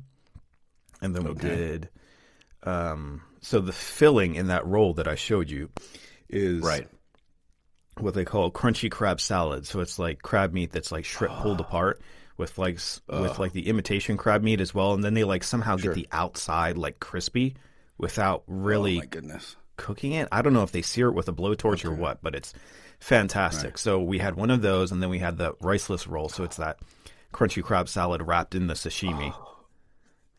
and 1.00 1.16
then 1.16 1.24
we 1.24 1.36
did. 1.36 1.90
Um, 2.64 3.22
so 3.42 3.60
the 3.60 3.74
filling 3.74 4.36
in 4.36 4.48
that 4.48 4.66
roll 4.66 4.94
that 4.96 5.08
I 5.08 5.16
showed 5.16 5.50
you 5.50 5.70
is 6.30 6.62
right. 6.62 6.88
what 7.98 8.14
they 8.14 8.26
call 8.26 8.52
crunchy 8.52 8.90
crab 8.90 9.20
salad. 9.20 9.66
So 9.68 9.80
it's 9.80 10.00
like 10.00 10.22
crab 10.22 10.54
meat 10.54 10.72
that's 10.72 10.92
like 10.92 11.06
shrimp 11.06 11.34
ah. 11.36 11.42
pulled 11.42 11.60
apart 11.60 12.02
with 12.38 12.58
like 12.58 12.80
with 13.10 13.40
like 13.40 13.52
the 13.54 13.68
imitation 13.68 14.18
crab 14.18 14.42
meat 14.42 14.62
as 14.62 14.74
well, 14.74 14.94
and 14.94 15.04
then 15.04 15.14
they 15.14 15.24
like 15.24 15.44
somehow 15.44 15.78
Sure. 15.78 15.94
get 15.94 15.96
the 15.96 16.08
outside 16.12 16.78
like 16.78 17.00
crispy 17.00 17.56
without 17.98 18.44
Oh 18.48 18.54
really 18.54 18.98
my 19.00 19.06
goodness. 19.06 19.56
cooking 19.78 20.14
it. 20.14 20.28
I 20.32 20.42
don't 20.42 20.54
know 20.54 20.64
if 20.64 20.72
they 20.72 20.82
sear 20.82 21.10
it 21.10 21.14
with 21.14 21.28
a 21.28 21.34
blowtorch 21.34 21.86
or 21.86 21.92
what, 21.92 22.20
but 22.24 22.34
it's 22.34 22.54
fantastic. 23.00 23.78
So 23.78 24.00
we 24.02 24.18
had 24.20 24.36
one 24.36 24.50
of 24.50 24.62
those, 24.62 24.92
and 24.92 25.02
then 25.04 25.10
we 25.10 25.20
had 25.20 25.38
the 25.38 25.54
riceless 25.62 26.08
roll. 26.08 26.30
So 26.30 26.44
it's 26.44 26.58
that 26.58 26.80
crunchy 27.34 27.64
crab 27.64 27.90
salad 27.90 28.22
wrapped 28.26 28.56
in 28.56 28.68
the 28.68 28.74
sashimi. 28.76 29.34
Oh. 29.36 29.56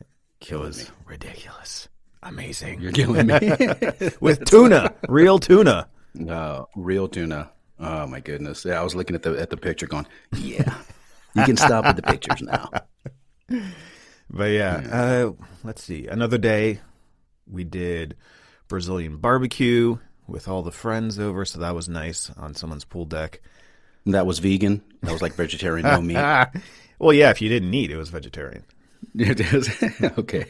it 0.01 0.07
Killing 0.41 0.67
was 0.67 0.89
me. 0.89 0.95
ridiculous, 1.07 1.89
amazing 2.23 2.81
You're 2.81 2.93
killing 2.93 3.27
me. 3.27 3.39
with 4.21 4.45
tuna, 4.45 4.95
real 5.09 5.39
tuna. 5.39 5.89
no, 6.15 6.69
real 6.77 7.09
tuna. 7.09 7.51
Oh 7.79 8.07
my 8.07 8.21
goodness. 8.21 8.65
Yeah, 8.65 8.81
I 8.81 8.85
was 8.85 8.95
looking 8.95 9.17
at 9.17 9.23
the 9.23 9.39
at 9.41 9.51
the 9.51 9.57
picture, 9.57 9.87
going, 9.87 10.07
yeah. 10.37 10.75
You 11.35 11.45
can 11.45 11.57
stop 11.57 11.85
at 11.85 11.97
the 11.97 12.03
pictures 12.03 12.43
now. 12.43 12.71
But 14.35 14.45
yeah, 14.53 14.77
uh, 14.91 15.33
let's 15.63 15.85
see. 15.85 16.07
Another 16.07 16.39
day, 16.39 16.81
we 17.47 17.65
did 17.65 18.17
Brazilian 18.67 19.19
barbecue 19.19 19.99
with 20.27 20.49
all 20.49 20.63
the 20.63 20.73
friends 20.73 21.19
over, 21.19 21.45
so 21.45 21.59
that 21.59 21.75
was 21.75 21.87
nice 21.87 22.31
on 22.39 22.55
someone's 22.55 22.87
pool 22.87 23.05
deck. 23.05 23.43
That 24.07 24.25
was 24.25 24.39
vegan. 24.39 24.83
That 25.03 25.13
was 25.13 25.21
like 25.21 25.35
vegetarian, 25.35 25.87
no 25.87 26.01
meat. 26.01 26.17
well, 26.99 27.13
yeah, 27.13 27.29
if 27.31 27.43
you 27.43 27.51
didn't 27.51 27.75
eat, 27.75 27.91
it 27.91 27.99
was 27.99 28.09
vegetarian. 28.09 28.65
It 29.15 29.41
is. 29.41 29.69
okay. 30.19 30.47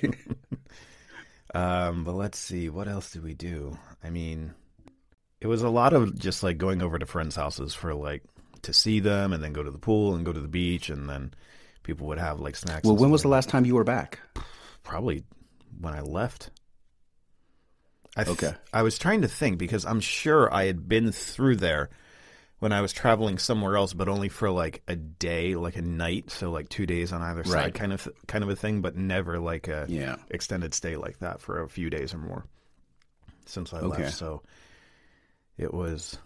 Um, 1.54 2.04
but 2.04 2.14
let's 2.14 2.38
see, 2.38 2.68
what 2.68 2.88
else 2.88 3.10
did 3.10 3.22
we 3.22 3.34
do? 3.34 3.76
I 4.02 4.10
mean, 4.10 4.54
it 5.40 5.46
was 5.46 5.62
a 5.62 5.68
lot 5.68 5.92
of 5.92 6.18
just 6.18 6.42
like 6.42 6.56
going 6.58 6.82
over 6.82 6.98
to 6.98 7.06
friends' 7.06 7.36
houses 7.36 7.74
for 7.74 7.94
like 7.94 8.22
to 8.62 8.72
see 8.72 9.00
them, 9.00 9.32
and 9.32 9.42
then 9.42 9.52
go 9.52 9.62
to 9.62 9.70
the 9.70 9.78
pool 9.78 10.14
and 10.14 10.24
go 10.24 10.32
to 10.32 10.40
the 10.40 10.48
beach, 10.48 10.88
and 10.88 11.08
then 11.08 11.34
people 11.82 12.06
would 12.06 12.18
have 12.18 12.40
like 12.40 12.56
snacks. 12.56 12.84
Well, 12.86 12.96
when 12.96 13.10
was 13.10 13.22
the 13.22 13.28
last 13.28 13.48
time 13.48 13.64
you 13.64 13.74
were 13.74 13.84
back? 13.84 14.18
Probably 14.82 15.24
when 15.80 15.94
I 15.94 16.00
left. 16.00 16.50
I 18.16 18.24
th- 18.24 18.36
Okay. 18.42 18.54
I 18.72 18.82
was 18.82 18.98
trying 18.98 19.22
to 19.22 19.28
think 19.28 19.58
because 19.58 19.84
I'm 19.84 20.00
sure 20.00 20.52
I 20.52 20.64
had 20.64 20.88
been 20.88 21.12
through 21.12 21.56
there 21.56 21.90
when 22.62 22.70
I 22.70 22.80
was 22.80 22.92
traveling 22.92 23.38
somewhere 23.38 23.76
else, 23.76 23.92
but 23.92 24.08
only 24.08 24.28
for 24.28 24.48
like 24.48 24.84
a 24.86 24.94
day, 24.94 25.56
like 25.56 25.74
a 25.74 25.82
night, 25.82 26.30
so 26.30 26.52
like 26.52 26.68
two 26.68 26.86
days 26.86 27.12
on 27.12 27.20
either 27.20 27.42
side, 27.42 27.54
Right. 27.54 27.74
kind 27.74 27.92
of 27.92 28.06
kind 28.28 28.44
of 28.44 28.50
a 28.50 28.54
thing, 28.54 28.80
but 28.80 28.94
never 28.94 29.40
like 29.40 29.66
a 29.66 29.86
Yeah. 29.90 30.14
extended 30.30 30.72
stay 30.72 30.94
like 30.94 31.18
that 31.18 31.40
for 31.40 31.60
a 31.60 31.68
few 31.68 31.90
days 31.90 32.14
or 32.14 32.18
more 32.18 32.46
since 33.46 33.74
I 33.74 33.80
Okay. 33.80 34.04
left. 34.04 34.16
So 34.16 34.42
it 35.58 35.74
was 35.74 36.18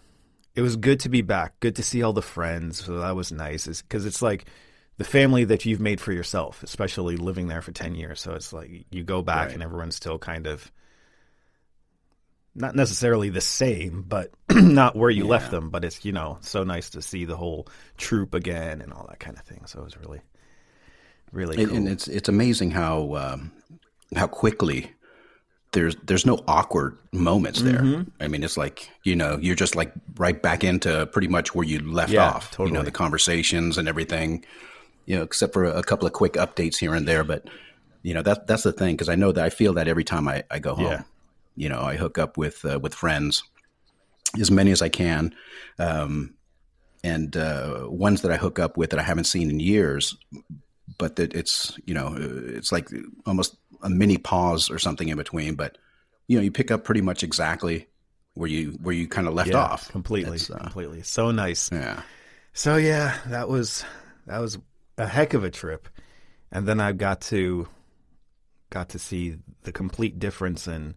it 0.53 0.61
was 0.61 0.75
good 0.75 0.99
to 0.99 1.09
be 1.09 1.23
back. 1.23 1.59
Good 1.59 1.75
to 1.77 1.83
see 1.83 2.03
all 2.03 2.13
the 2.13 2.21
friends. 2.21 2.85
So 2.85 2.99
that 2.99 3.15
was 3.15 3.31
nice. 3.31 3.65
Because 3.81 4.05
it's 4.05 4.21
like 4.21 4.45
the 4.97 5.03
family 5.03 5.43
that 5.45 5.65
you've 5.65 5.81
made 5.81 5.99
for 5.99 6.11
yourself, 6.13 6.61
especially 6.61 7.17
living 7.17 7.47
there 7.47 7.63
for 7.63 7.71
ten 7.71 7.95
years. 7.95 8.21
So 8.21 8.33
it's 8.35 8.53
like 8.53 8.85
you 8.91 9.03
go 9.03 9.23
back 9.23 9.47
Right. 9.47 9.55
and 9.55 9.63
everyone's 9.63 9.95
still 9.95 10.19
kind 10.19 10.45
of 10.45 10.71
not 12.57 12.75
necessarily 12.75 13.29
the 13.29 13.41
same, 13.41 14.03
but 14.07 14.31
not 14.51 14.95
where 14.95 15.09
you 15.09 15.25
left 15.25 15.51
them. 15.51 15.69
But 15.69 15.85
it's 15.85 16.03
you 16.03 16.11
know 16.11 16.39
so 16.41 16.63
nice 16.63 16.89
to 16.91 17.01
see 17.01 17.25
the 17.25 17.37
whole 17.37 17.67
troop 17.97 18.33
again 18.33 18.81
and 18.81 18.91
all 18.91 19.05
that 19.09 19.19
kind 19.19 19.37
of 19.37 19.43
thing. 19.43 19.61
So 19.65 19.79
it 19.79 19.83
was 19.85 19.97
really 19.97 20.21
really 21.31 21.65
cool. 21.65 21.75
and 21.75 21.87
it's 21.87 22.07
it's 22.07 22.29
amazing 22.29 22.71
how 22.71 23.15
um, 23.15 23.51
how 24.15 24.27
quickly 24.27 24.91
there's 25.71 25.95
there's 26.03 26.25
no 26.25 26.43
awkward 26.47 26.97
moments 27.11 27.61
there. 27.61 27.79
Mm-hmm. 27.79 28.09
I 28.19 28.27
mean, 28.27 28.43
it's 28.43 28.57
like 28.57 28.89
you 29.03 29.15
know 29.15 29.37
you're 29.39 29.55
just 29.55 29.75
like 29.75 29.91
right 30.15 30.41
back 30.41 30.63
into 30.63 31.05
pretty 31.07 31.27
much 31.27 31.53
where 31.53 31.65
you 31.65 31.79
left 31.79 32.11
Yeah, 32.11 32.29
off. 32.29 32.55
You 32.59 32.71
know 32.71 32.83
the 32.83 32.91
conversations 32.91 33.77
and 33.77 33.87
everything. 33.87 34.45
You 35.05 35.17
know, 35.17 35.23
except 35.23 35.53
for 35.53 35.63
a 35.65 35.83
couple 35.83 36.05
of 36.05 36.13
quick 36.13 36.33
updates 36.33 36.77
here 36.77 36.93
and 36.93 37.07
there, 37.07 37.23
but 37.23 37.47
you 38.01 38.13
know 38.13 38.21
that 38.23 38.47
that's 38.47 38.63
the 38.63 38.73
thing 38.73 38.95
because 38.95 39.09
I 39.09 39.15
know 39.15 39.31
that 39.31 39.43
I 39.43 39.49
feel 39.49 39.73
that 39.73 39.87
every 39.87 40.03
time 40.03 40.27
I, 40.27 40.43
I 40.49 40.59
go 40.59 40.75
home. 40.75 40.85
Yeah. 40.85 41.03
You 41.57 41.69
know, 41.69 41.81
I 41.81 41.97
hook 41.97 42.17
up 42.17 42.37
with 42.37 42.63
uh, 42.63 42.79
with 42.79 42.95
friends 42.95 43.43
as 44.39 44.51
many 44.51 44.71
as 44.71 44.81
I 44.81 44.89
can. 44.89 45.33
Um, 45.79 46.35
and 47.03 47.35
uh, 47.37 47.85
ones 47.87 48.21
that 48.21 48.31
I 48.31 48.37
hook 48.37 48.59
up 48.59 48.77
with 48.77 48.89
that 48.91 48.99
I 48.99 49.03
haven't 49.03 49.25
seen 49.25 49.49
in 49.49 49.59
years, 49.59 50.17
but 50.97 51.15
that 51.17 51.33
it's 51.33 51.77
you 51.85 51.93
know 51.93 52.15
it's 52.17 52.71
like 52.71 52.89
almost 53.25 53.57
a 53.81 53.89
mini 53.89 54.17
pause 54.17 54.69
or 54.69 54.79
something 54.79 55.09
in 55.09 55.17
between. 55.17 55.55
But 55.55 55.77
you 56.27 56.37
know 56.37 56.43
you 56.43 56.51
pick 56.51 56.71
up 56.71 56.83
pretty 56.83 57.01
much 57.01 57.23
exactly 57.23 57.87
where 58.33 58.49
you 58.49 58.77
where 58.81 58.95
you 58.95 59.07
kind 59.07 59.27
of 59.27 59.33
left 59.33 59.49
yeah, 59.49 59.57
off 59.57 59.89
completely, 59.89 60.39
uh, 60.53 60.59
completely. 60.59 61.01
So 61.03 61.31
nice. 61.31 61.71
yeah, 61.71 62.01
So 62.53 62.75
yeah, 62.77 63.17
that 63.27 63.47
was 63.49 63.83
that 64.25 64.39
was 64.39 64.57
a 64.97 65.07
heck 65.07 65.33
of 65.33 65.43
a 65.43 65.49
trip, 65.49 65.87
and 66.51 66.67
then 66.67 66.79
I 66.79 66.91
got 66.91 67.21
to 67.21 67.67
got 68.69 68.89
to 68.89 68.99
see 68.99 69.37
the 69.63 69.71
complete 69.71 70.19
difference 70.19 70.67
in 70.67 70.95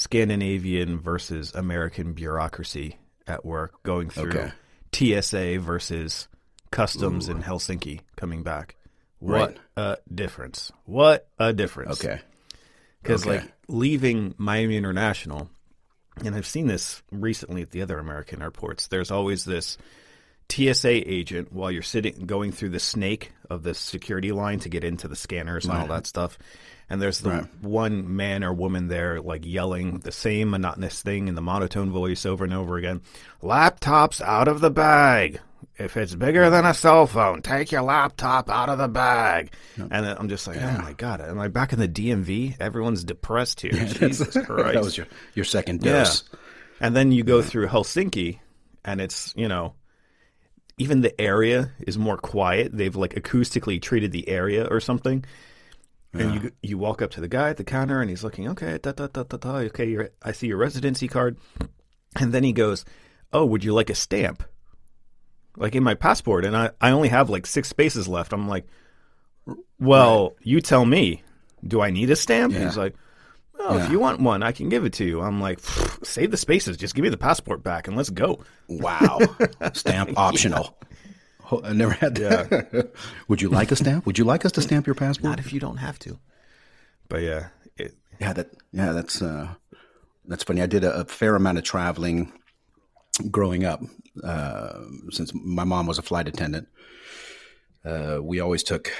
Scandinavian 0.00 0.98
versus 0.98 1.54
American 1.54 2.14
bureaucracy 2.14 2.96
at 3.26 3.44
work, 3.44 3.82
going 3.82 4.08
through 4.08 4.50
Okay. 4.92 5.20
TSA 5.20 5.58
versus 5.60 6.26
customs 6.70 7.28
in 7.28 7.42
Helsinki, 7.42 8.00
coming 8.16 8.42
back. 8.42 8.76
What 9.18 9.58
a 9.76 9.98
difference! 10.12 10.72
What 10.86 11.28
a 11.38 11.52
difference! 11.52 12.02
okay, 12.02 12.20
because 13.02 13.26
Okay. 13.26 13.40
like 13.40 13.52
leaving 13.68 14.34
Miami 14.38 14.78
International, 14.78 15.50
and 16.24 16.34
I've 16.34 16.46
seen 16.46 16.66
this 16.66 17.02
recently 17.12 17.60
at 17.60 17.70
the 17.70 17.82
other 17.82 17.98
American 17.98 18.40
airports. 18.40 18.86
There's 18.86 19.10
always 19.10 19.44
this 19.44 19.76
TSA 20.50 21.10
agent 21.10 21.52
while 21.52 21.70
you're 21.70 21.82
sitting 21.82 22.26
going 22.26 22.52
through 22.52 22.70
the 22.70 22.80
snake 22.80 23.32
of 23.48 23.62
the 23.62 23.74
security 23.74 24.32
line 24.32 24.58
to 24.60 24.68
get 24.68 24.84
into 24.84 25.08
the 25.08 25.16
scanners 25.16 25.64
and 25.64 25.74
all 25.74 25.86
that 25.88 26.06
stuff. 26.06 26.38
And 26.88 27.00
there's 27.00 27.20
the 27.20 27.30
Right. 27.30 27.44
one 27.62 28.16
man 28.16 28.42
or 28.42 28.52
woman 28.52 28.88
there 28.88 29.20
like 29.20 29.46
yelling 29.46 30.00
the 30.00 30.10
same 30.12 30.50
monotonous 30.50 31.02
thing 31.02 31.28
in 31.28 31.34
the 31.36 31.40
monotone 31.42 31.90
voice 31.92 32.26
over 32.26 32.42
and 32.44 32.52
over 32.52 32.76
again. 32.78 33.00
Laptops 33.42 34.20
out 34.20 34.48
of 34.48 34.60
the 34.60 34.70
bag. 34.70 35.40
If 35.78 35.96
it's 35.96 36.14
bigger 36.14 36.50
than 36.50 36.66
a 36.66 36.74
cell 36.74 37.06
phone, 37.06 37.40
take 37.42 37.72
your 37.72 37.82
laptop 37.82 38.50
out 38.50 38.68
of 38.68 38.78
the 38.78 38.88
bag. 38.88 39.52
And 39.76 40.04
I'm 40.06 40.28
just 40.28 40.46
like, 40.46 40.58
oh 40.58 40.78
my 40.82 40.92
god! 40.92 41.20
Am 41.22 41.38
I 41.38 41.48
back 41.48 41.72
in 41.72 41.78
the 41.78 41.88
DMV? 41.88 42.56
Everyone's 42.60 43.02
depressed 43.04 43.60
here. 43.62 43.72
Jesus 43.86 44.32
Christ! 44.44 44.46
that 44.74 44.82
was 44.82 44.96
your 44.96 45.06
your 45.34 45.44
second 45.44 45.82
Yeah. 45.84 45.92
dose. 46.04 46.24
And 46.80 46.94
then 46.96 47.12
you 47.12 47.22
go 47.24 47.40
through 47.40 47.68
Helsinki, 47.68 48.40
and 48.84 49.00
it's 49.00 49.32
you 49.36 49.48
know, 49.48 49.74
even 50.80 51.02
the 51.02 51.20
area 51.20 51.72
is 51.86 51.98
more 51.98 52.16
quiet. 52.16 52.72
They've 52.72 52.96
like 52.96 53.14
acoustically 53.14 53.80
treated 53.82 54.12
the 54.12 54.26
area 54.28 54.64
or 54.64 54.80
something. 54.80 55.24
And 56.12 56.34
you 56.34 56.52
you 56.60 56.78
walk 56.78 57.02
up 57.02 57.12
to 57.12 57.20
the 57.20 57.28
guy 57.28 57.50
at 57.50 57.56
the 57.56 57.62
counter, 57.62 58.00
and 58.00 58.10
he's 58.10 58.24
looking, 58.24 58.48
okay, 58.48 58.78
da, 58.82 58.90
da, 58.90 59.06
da, 59.06 59.22
da, 59.22 59.36
da, 59.36 59.56
okay, 59.68 59.88
you're, 59.88 60.10
I 60.20 60.32
see 60.32 60.48
your 60.48 60.56
residency 60.56 61.06
card, 61.06 61.36
and 62.16 62.32
then 62.32 62.42
he 62.42 62.52
goes, 62.52 62.84
oh, 63.32 63.44
would 63.44 63.62
you 63.62 63.72
like 63.72 63.90
a 63.90 63.94
stamp? 63.94 64.42
Like 65.56 65.76
in 65.76 65.84
my 65.84 65.94
passport, 65.94 66.44
and 66.44 66.56
I, 66.56 66.70
I 66.80 66.90
only 66.90 67.08
have 67.10 67.30
like 67.30 67.46
six 67.46 67.68
spaces 67.68 68.08
left. 68.08 68.32
I'm 68.32 68.48
like, 68.48 68.66
well, 69.78 70.34
you 70.42 70.60
tell 70.60 70.84
me, 70.84 71.22
do 71.62 71.80
I 71.80 71.90
need 71.90 72.10
a 72.10 72.16
stamp? 72.16 72.54
Yeah. 72.54 72.64
He's 72.64 72.76
like, 72.76 72.96
oh, 73.62 73.78
if 73.78 73.90
you 73.90 73.98
want 73.98 74.20
one, 74.20 74.42
I 74.42 74.52
can 74.52 74.68
give 74.68 74.84
it 74.84 74.92
to 74.94 75.04
you. 75.04 75.20
I'm 75.20 75.40
like, 75.40 75.60
save 76.02 76.30
the 76.30 76.36
spaces, 76.36 76.76
just 76.76 76.94
give 76.94 77.02
me 77.02 77.08
the 77.08 77.16
passport 77.16 77.62
back, 77.62 77.88
and 77.88 77.96
let's 77.96 78.10
go. 78.10 78.42
Wow, 78.68 79.18
stamp 79.72 80.16
optional. 80.16 80.76
Oh, 81.52 81.60
I 81.64 81.72
never 81.72 81.92
had 81.92 82.14
that. 82.16 82.92
Would 83.28 83.42
you 83.42 83.48
like 83.48 83.72
a 83.72 83.76
stamp? 83.76 84.06
Would 84.06 84.18
you 84.18 84.24
like 84.24 84.44
us 84.44 84.52
to 84.52 84.62
stamp 84.62 84.86
your 84.86 84.94
passport? 84.94 85.24
Not 85.24 85.38
if 85.40 85.52
you 85.52 85.60
don't 85.60 85.78
have 85.78 85.98
to. 86.00 86.18
But 87.08 87.22
yeah, 87.22 87.48
it, 87.76 87.94
Yeah, 88.20 88.32
that 88.34 88.50
yeah, 88.72 88.92
that's 88.92 89.20
uh, 89.20 89.54
that's 90.26 90.44
funny. 90.44 90.62
I 90.62 90.66
did 90.66 90.84
a, 90.84 91.00
a 91.00 91.04
fair 91.04 91.34
amount 91.34 91.58
of 91.58 91.64
traveling 91.64 92.32
growing 93.30 93.64
up. 93.64 93.82
Uh, 94.22 94.80
since 95.10 95.32
my 95.34 95.64
mom 95.64 95.86
was 95.86 95.98
a 95.98 96.02
flight 96.02 96.28
attendant, 96.28 96.68
uh, 97.84 98.18
we 98.22 98.40
always 98.40 98.62
took 98.62 98.92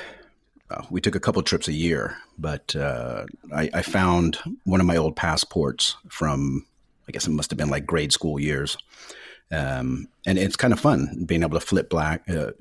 uh, 0.71 0.83
we 0.91 1.01
took 1.01 1.15
a 1.15 1.21
couple 1.21 1.43
trips 1.43 1.69
a 1.69 1.73
year. 1.73 2.17
But 2.39 2.75
uh, 2.77 3.27
I, 3.55 3.71
I 3.75 3.83
found 3.83 4.39
one 4.65 4.81
of 4.81 4.87
my 4.87 4.97
old 4.97 5.17
passports 5.17 5.97
from 6.09 6.67
I 7.09 7.13
guess 7.13 7.27
it 7.27 7.33
must 7.33 7.51
have 7.51 7.59
been 7.59 7.71
like 7.71 7.87
grade 7.87 8.13
school 8.13 8.39
years. 8.39 8.79
Um, 9.53 10.07
and 10.27 10.39
it's 10.39 10.55
kind 10.55 10.73
of 10.73 10.79
fun 10.79 11.25
being 11.27 11.43
able 11.43 11.59
to 11.59 11.67
flip 11.67 11.91
black, 11.91 12.23
uh, 12.31 12.53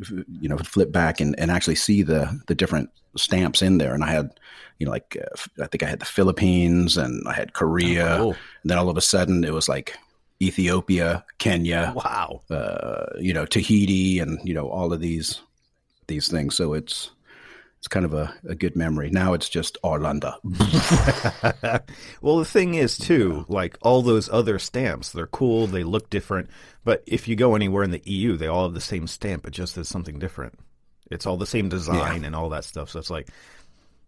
you 0.42 0.50
know, 0.50 0.58
flip 0.58 0.92
back 0.92 1.22
and, 1.22 1.40
and 1.40 1.52
actually 1.52 1.76
see 1.76 2.02
the 2.02 2.42
the 2.48 2.56
different 2.56 2.90
stamps 3.16 3.62
in 3.62 3.78
there. 3.78 3.94
And 3.94 4.04
I 4.04 4.10
had, 4.10 4.32
you 4.80 4.86
know, 4.86 4.92
like 4.92 5.16
uh, 5.22 5.64
I 5.64 5.68
think 5.68 5.84
I 5.84 5.88
had 5.88 6.00
the 6.00 6.06
Philippines 6.06 6.98
and 6.98 7.28
I 7.28 7.34
had 7.34 7.54
Korea. 7.54 8.16
Oh, 8.16 8.18
cool. 8.18 8.36
And 8.64 8.72
then 8.72 8.80
all 8.80 8.90
of 8.90 8.98
a 8.98 9.02
sudden 9.02 9.44
it 9.44 9.54
was 9.54 9.70
like 9.70 9.96
Ethiopia, 10.42 11.24
Kenya, 11.38 11.94
wow. 11.96 12.42
uh, 12.50 13.06
you 13.20 13.34
know, 13.34 13.46
Tahiti, 13.46 14.20
and 14.20 14.40
you 14.44 14.56
know 14.56 14.68
all 14.68 14.92
of 14.92 15.00
these 15.00 15.42
these 16.08 16.28
things. 16.28 16.56
So 16.56 16.74
it's 16.74 17.12
it's 17.80 17.88
kind 17.88 18.06
of 18.06 18.14
a, 18.14 18.34
a 18.48 18.56
good 18.56 18.76
memory. 18.76 19.10
Now 19.10 19.34
it's 19.34 19.48
just 19.50 19.78
Orlando. 19.84 20.34
well, 22.22 22.38
the 22.40 22.46
thing 22.46 22.74
is, 22.74 22.98
too, 22.98 23.46
like 23.48 23.78
all 23.82 24.02
those 24.02 24.30
other 24.30 24.60
stamps, 24.60 25.12
they're 25.14 25.28
cool, 25.28 25.66
they 25.66 25.84
look 25.84 26.10
different. 26.10 26.50
But 26.84 27.04
if 27.08 27.28
you 27.28 27.36
go 27.38 27.56
anywhere 27.56 27.84
in 27.84 27.92
the 27.92 28.02
EU, 28.06 28.36
they 28.36 28.48
all 28.48 28.64
have 28.64 28.74
the 28.74 28.82
same 28.82 29.08
stamp, 29.08 29.48
it 29.48 29.52
just 29.52 29.76
has 29.78 29.88
something 29.88 30.20
different. 30.20 30.60
It's 31.10 31.26
all 31.26 31.38
the 31.38 31.46
same 31.48 31.70
design 31.70 32.26
and 32.26 32.36
all 32.36 32.50
that 32.50 32.66
stuff. 32.66 32.90
So 32.90 33.00
it's 33.00 33.10
like, 33.10 33.30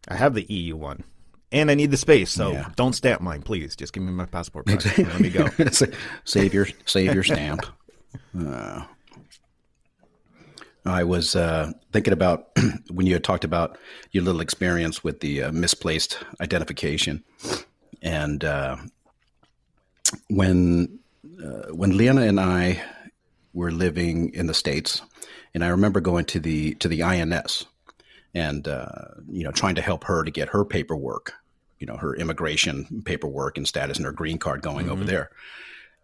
I 0.07 0.15
have 0.15 0.33
the 0.33 0.43
EU 0.53 0.75
one, 0.75 1.03
and 1.51 1.71
I 1.71 1.75
need 1.75 1.91
the 1.91 1.97
space, 1.97 2.29
so 2.31 2.51
Yeah. 2.51 2.69
don't 2.75 2.93
stamp 2.93 3.21
mine, 3.21 3.41
please. 3.41 3.75
Just 3.77 3.93
give 3.93 4.03
me 4.03 4.11
my 4.11 4.25
passport 4.25 4.67
and 4.69 4.83
Let 4.97 5.19
me 5.21 5.29
go. 5.29 5.47
save 6.25 6.53
your 6.53 6.67
save 6.85 7.13
your 7.13 7.23
stamp. 7.23 7.65
Uh, 8.37 8.83
I 10.85 11.03
was 11.03 11.35
uh, 11.35 11.71
thinking 11.91 12.13
about 12.13 12.49
when 12.89 13.05
you 13.05 13.13
had 13.13 13.23
talked 13.23 13.43
about 13.43 13.77
your 14.11 14.23
little 14.23 14.41
experience 14.41 15.03
with 15.03 15.19
the 15.19 15.43
uh, 15.43 15.51
misplaced 15.51 16.17
identification, 16.39 17.23
and 18.01 18.43
uh, 18.43 18.77
when 20.29 20.99
uh, 21.43 21.73
when 21.73 21.97
Leanna 21.97 22.21
and 22.21 22.39
I 22.39 22.81
were 23.53 23.71
living 23.71 24.33
in 24.33 24.47
the 24.47 24.53
states, 24.53 25.01
and 25.53 25.63
I 25.63 25.67
remember 25.67 26.01
going 26.01 26.25
to 26.25 26.39
the 26.39 26.73
to 26.75 26.87
the 26.87 27.03
INS, 27.03 27.65
and 28.33 28.67
uh, 28.67 28.89
you 29.29 29.43
know 29.43 29.51
trying 29.51 29.75
to 29.75 29.81
help 29.81 30.05
her 30.05 30.23
to 30.23 30.31
get 30.31 30.49
her 30.49 30.65
paperwork, 30.65 31.33
you 31.79 31.85
know 31.85 31.97
her 31.97 32.15
immigration 32.15 33.03
paperwork 33.05 33.57
and 33.57 33.67
status 33.67 33.97
and 33.97 34.05
her 34.05 34.11
green 34.11 34.39
card 34.39 34.63
going 34.63 34.89
over 34.89 35.03
there. 35.03 35.29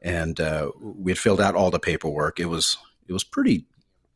And 0.03 0.39
uh, 0.39 0.69
we 0.79 1.09
had 1.09 1.17
filled 1.17 1.41
out 1.41 1.55
all 1.55 1.71
the 1.71 1.79
paperwork. 1.79 2.39
It 2.39 2.45
was 2.45 2.77
it 3.07 3.13
was 3.13 3.23
pretty 3.23 3.65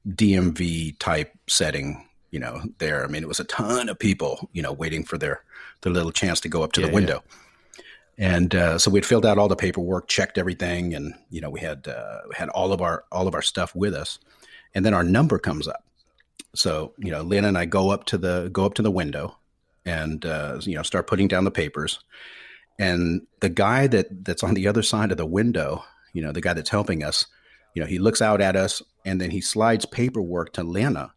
DMV 0.07 0.97
type 0.99 1.33
setting, 1.47 2.07
you 2.31 2.39
know. 2.39 2.61
There, 2.79 3.03
I 3.03 3.07
mean, 3.07 3.23
it 3.23 3.27
was 3.27 3.39
a 3.39 3.45
ton 3.45 3.89
of 3.89 3.99
people, 3.99 4.49
you 4.53 4.61
know, 4.61 4.73
waiting 4.73 5.03
for 5.03 5.17
their 5.17 5.43
their 5.81 5.93
little 5.93 6.11
chance 6.11 6.39
to 6.41 6.49
go 6.49 6.63
up 6.63 6.71
to 6.73 6.81
Yeah, 6.81 6.87
the 6.87 6.91
yeah. 6.91 6.95
window. 6.95 7.23
And 8.17 8.53
uh, 8.53 8.77
so 8.77 8.91
we 8.91 8.97
had 8.99 9.05
filled 9.05 9.25
out 9.25 9.37
all 9.37 9.47
the 9.47 9.55
paperwork, 9.55 10.07
checked 10.07 10.37
everything, 10.37 10.93
and 10.93 11.13
you 11.29 11.41
know 11.41 11.49
we 11.49 11.59
had 11.61 11.87
uh, 11.87 12.19
had 12.33 12.49
all 12.49 12.73
of 12.73 12.81
our 12.81 13.05
all 13.11 13.27
of 13.27 13.33
our 13.35 13.41
stuff 13.41 13.73
with 13.75 13.93
us. 13.93 14.19
and 14.75 14.85
then 14.85 14.93
our 14.93 15.03
number 15.03 15.39
comes 15.39 15.67
up. 15.67 15.83
So 16.55 16.93
you 16.97 17.11
know, 17.11 17.21
Lynn 17.21 17.45
and 17.45 17.57
I 17.57 17.65
go 17.65 17.89
up 17.91 18.05
to 18.05 18.17
the 18.17 18.49
go 18.51 18.65
up 18.65 18.73
to 18.75 18.81
the 18.81 18.91
window, 18.91 19.37
and 19.85 20.25
uh, 20.25 20.59
you 20.61 20.75
know 20.75 20.83
start 20.83 21.07
putting 21.07 21.27
down 21.27 21.45
the 21.45 21.51
papers. 21.51 21.99
And 22.79 23.21
the 23.41 23.49
guy 23.49 23.87
that 23.87 24.25
that's 24.25 24.43
on 24.43 24.53
the 24.55 24.67
other 24.67 24.83
side 24.83 25.11
of 25.11 25.17
the 25.17 25.25
window, 25.25 25.83
you 26.13 26.21
know, 26.21 26.31
the 26.31 26.41
guy 26.41 26.53
that's 26.53 26.69
helping 26.71 27.03
us, 27.03 27.25
you 27.75 27.81
know, 27.81 27.87
he 27.87 27.99
looks 27.99 28.21
out 28.21 28.41
at 28.41 28.55
us, 28.55 28.81
and 29.05 29.19
then 29.19 29.31
he 29.31 29.41
slides 29.41 29.85
paperwork 29.85 30.53
to 30.53 30.63
Lena, 30.63 31.13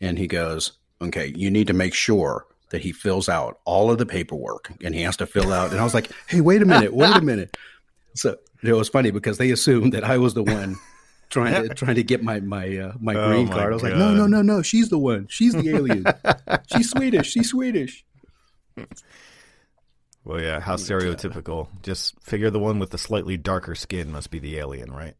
and 0.00 0.18
he 0.18 0.26
goes, 0.26 0.72
"Okay, 1.00 1.32
you 1.34 1.50
need 1.50 1.66
to 1.68 1.74
make 1.74 1.94
sure." 1.94 2.46
That 2.70 2.82
he 2.82 2.92
fills 2.92 3.28
out 3.28 3.58
all 3.64 3.90
of 3.90 3.98
the 3.98 4.06
paperwork 4.06 4.70
and 4.84 4.94
he 4.94 5.00
has 5.00 5.16
to 5.16 5.26
fill 5.26 5.52
out. 5.52 5.72
And 5.72 5.80
I 5.80 5.82
was 5.82 5.92
like, 5.92 6.08
hey, 6.28 6.40
wait 6.40 6.62
a 6.62 6.64
minute, 6.64 6.94
wait 6.94 7.16
a 7.16 7.20
minute. 7.20 7.56
So 8.14 8.36
it 8.62 8.72
was 8.72 8.88
funny 8.88 9.10
because 9.10 9.38
they 9.38 9.50
assumed 9.50 9.92
that 9.92 10.04
I 10.04 10.18
was 10.18 10.34
the 10.34 10.44
one 10.44 10.76
trying 11.30 11.68
to 11.68 11.74
trying 11.74 11.96
to 11.96 12.02
get 12.02 12.22
my 12.22 12.40
my 12.40 12.76
uh, 12.76 12.92
my 13.00 13.14
Oh 13.14 13.28
green 13.28 13.46
my 13.46 13.52
card. 13.54 13.72
I 13.72 13.74
was 13.74 13.82
like, 13.82 13.94
no, 13.96 14.14
no, 14.14 14.26
no, 14.26 14.42
no. 14.42 14.62
She's 14.62 14.88
the 14.88 14.98
one. 14.98 15.26
She's 15.28 15.52
the 15.52 15.68
alien. 15.70 16.04
she's 16.72 16.90
Swedish. 16.90 17.30
She's 17.30 17.50
Swedish. 17.50 18.04
Well, 20.24 20.40
yeah, 20.40 20.60
how 20.60 20.76
stereotypical. 20.76 21.68
Just 21.82 22.20
figure 22.20 22.50
the 22.50 22.58
one 22.58 22.78
with 22.78 22.90
the 22.90 22.98
slightly 22.98 23.36
darker 23.36 23.74
skin 23.74 24.12
must 24.12 24.30
be 24.30 24.38
the 24.38 24.58
alien, 24.58 24.92
right? 24.92 25.14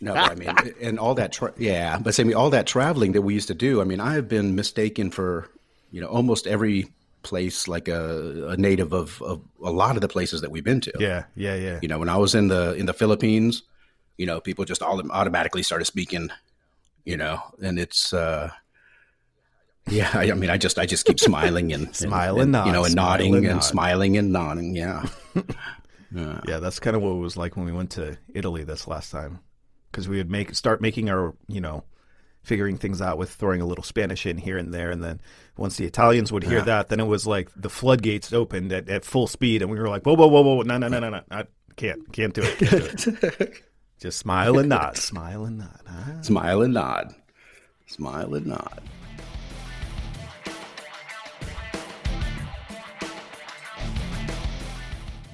No, 0.00 0.14
I 0.14 0.34
mean, 0.36 0.50
and 0.80 0.98
all 0.98 1.14
that. 1.16 1.32
Tra- 1.32 1.54
yeah, 1.58 1.98
but 1.98 2.18
I 2.20 2.22
mean, 2.24 2.36
all 2.36 2.50
that 2.50 2.66
traveling 2.66 3.12
that 3.12 3.22
we 3.22 3.34
used 3.34 3.48
to 3.48 3.54
do. 3.54 3.80
I 3.80 3.84
mean, 3.84 4.00
I 4.00 4.14
have 4.14 4.28
been 4.28 4.54
mistaken 4.54 5.10
for 5.10 5.48
you 5.90 6.00
know 6.00 6.06
almost 6.06 6.46
every 6.46 6.86
place 7.22 7.66
like 7.66 7.88
a, 7.88 8.48
a 8.50 8.56
native 8.56 8.92
of, 8.92 9.20
of 9.22 9.42
a 9.62 9.70
lot 9.72 9.96
of 9.96 10.00
the 10.00 10.08
places 10.08 10.40
that 10.42 10.50
we've 10.52 10.62
been 10.64 10.80
to. 10.82 10.92
Yeah, 11.00 11.24
yeah, 11.34 11.56
yeah. 11.56 11.78
You 11.82 11.88
know, 11.88 11.98
when 11.98 12.08
I 12.08 12.16
was 12.16 12.34
in 12.36 12.46
the 12.48 12.74
in 12.74 12.86
the 12.86 12.94
Philippines, 12.94 13.62
you 14.16 14.26
know, 14.26 14.40
people 14.40 14.64
just 14.64 14.82
all 14.82 15.00
automatically 15.10 15.62
started 15.64 15.86
speaking. 15.86 16.30
You 17.04 17.16
know, 17.16 17.40
and 17.62 17.78
it's. 17.78 18.12
uh 18.12 18.50
yeah, 19.90 20.10
I, 20.12 20.30
I 20.30 20.34
mean, 20.34 20.50
I 20.50 20.58
just, 20.58 20.78
I 20.78 20.84
just 20.84 21.06
keep 21.06 21.18
smiling 21.18 21.72
and 21.72 21.96
Smile 21.96 22.40
and, 22.40 22.54
and 22.54 22.66
you 22.66 22.72
know, 22.72 22.84
and 22.84 22.92
smile 22.92 23.06
nodding 23.12 23.34
and 23.36 23.46
and, 23.46 23.54
nod. 23.54 23.60
smiling 23.64 24.16
and 24.18 24.30
nodding. 24.32 24.76
Yeah, 24.76 25.08
Yeah, 26.14 26.58
that's 26.60 26.78
kind 26.78 26.94
of 26.96 27.00
what 27.02 27.12
it 27.12 27.18
was 27.20 27.36
like 27.38 27.56
when 27.56 27.64
we 27.64 27.72
went 27.72 27.90
to 27.92 28.18
Italy 28.34 28.64
this 28.64 28.86
last 28.86 29.10
time, 29.10 29.40
because 29.90 30.08
we 30.08 30.16
would 30.18 30.30
make 30.30 30.54
start 30.54 30.80
making 30.80 31.08
our, 31.10 31.34
you 31.48 31.60
know, 31.60 31.84
figuring 32.42 32.78
things 32.78 33.00
out 33.02 33.18
with 33.18 33.30
throwing 33.30 33.60
a 33.60 33.66
little 33.66 33.84
Spanish 33.84 34.24
in 34.24 34.38
here 34.38 34.56
and 34.56 34.72
there, 34.72 34.90
and 34.90 35.02
then 35.02 35.20
once 35.56 35.76
the 35.76 35.84
Italians 35.84 36.32
would 36.32 36.44
hear 36.44 36.58
Yeah. 36.58 36.64
that, 36.64 36.88
then 36.88 37.00
it 37.00 37.06
was 37.06 37.26
like 37.26 37.50
the 37.56 37.68
floodgates 37.70 38.32
opened 38.32 38.72
at, 38.72 38.88
at 38.88 39.04
full 39.04 39.26
speed, 39.26 39.60
and 39.62 39.70
we 39.70 39.78
were 39.78 39.88
like, 39.88 40.04
whoa, 40.04 40.14
whoa, 40.14 40.28
whoa, 40.28 40.40
whoa, 40.42 40.62
no, 40.62 40.78
no, 40.78 40.88
no, 40.88 41.00
no, 41.00 41.10
no, 41.10 41.22
I 41.30 41.44
can't, 41.76 42.10
can't 42.12 42.32
do 42.32 42.42
it, 42.42 42.58
can't 42.58 42.96
do 43.20 43.28
it. 43.40 43.62
Just 44.00 44.18
smile 44.18 44.58
and 44.58 44.68
nod, 44.68 44.96
smile 45.10 45.44
and 45.44 45.58
nod. 45.58 45.80
Huh? 45.86 46.22
smile 46.22 46.62
and 46.62 46.72
nod, 46.74 47.14
smile 47.86 48.34
and 48.34 48.46
nod. 48.46 48.80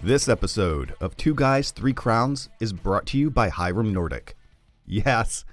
This 0.03 0.29
episode 0.29 0.95
of 1.01 1.17
Two 1.17 1.35
Guys, 1.35 1.71
Three 1.71 1.95
Crowns 1.95 2.51
is 2.61 2.73
brought 2.73 3.07
to 3.07 3.19
you 3.19 3.31
by 3.31 3.49
Hiram 3.49 3.93
Nordic. 3.93 4.37
Yes, 4.87 5.45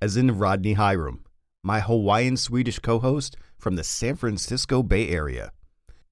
as 0.00 0.16
in 0.16 0.38
Rodney 0.38 0.72
Hiram, 0.72 1.24
my 1.62 1.80
Hawaiian 1.80 2.36
Swedish 2.36 2.80
co 2.80 2.98
host 2.98 3.36
from 3.56 3.76
the 3.76 3.84
San 3.84 4.16
Francisco 4.16 4.82
Bay 4.82 5.08
Area. 5.08 5.52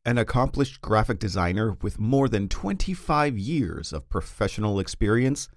An 0.04 0.16
accomplished 0.16 0.80
graphic 0.80 1.18
designer 1.18 1.76
with 1.82 1.98
more 1.98 2.28
than 2.28 2.48
25 2.48 3.36
years 3.36 3.92
of 3.92 4.08
professional 4.08 4.78
experience, 4.78 5.48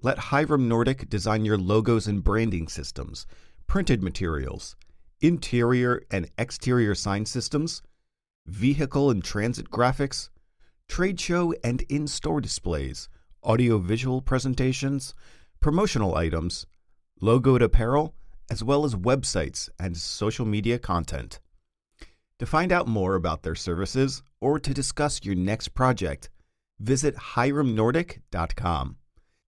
let 0.00 0.18
Hiram 0.18 0.66
Nordic 0.66 1.08
design 1.08 1.44
your 1.44 1.58
logos 1.58 2.06
and 2.06 2.24
branding 2.24 2.68
systems, 2.68 3.26
printed 3.66 4.02
materials, 4.02 4.74
interior 5.20 6.02
and 6.10 6.30
exterior 6.38 6.94
sign 6.94 7.26
systems, 7.26 7.82
vehicle 8.46 9.10
and 9.10 9.22
transit 9.22 9.70
graphics, 9.70 10.30
trade 10.88 11.20
show 11.20 11.54
and 11.62 11.82
in 11.82 12.06
store 12.06 12.40
displays, 12.40 13.08
audiovisual 13.42 14.22
presentations, 14.22 15.14
promotional 15.64 16.14
items, 16.14 16.66
logoed 17.22 17.62
apparel, 17.62 18.14
as 18.50 18.62
well 18.62 18.84
as 18.84 18.94
websites 18.94 19.70
and 19.80 19.96
social 19.96 20.44
media 20.44 20.78
content. 20.78 21.40
To 22.38 22.44
find 22.44 22.70
out 22.70 22.86
more 22.86 23.14
about 23.14 23.42
their 23.42 23.54
services 23.54 24.22
or 24.42 24.60
to 24.60 24.74
discuss 24.74 25.24
your 25.24 25.34
next 25.34 25.68
project, 25.68 26.28
visit 26.80 27.16
hiramnordic.com. 27.16 28.96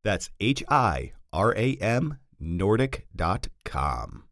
That's 0.05 0.31
H 0.41 0.65
I 0.71 1.13
R 1.35 1.55
A 1.55 1.75
M 1.83 2.17
Nordic.com. 2.41 4.25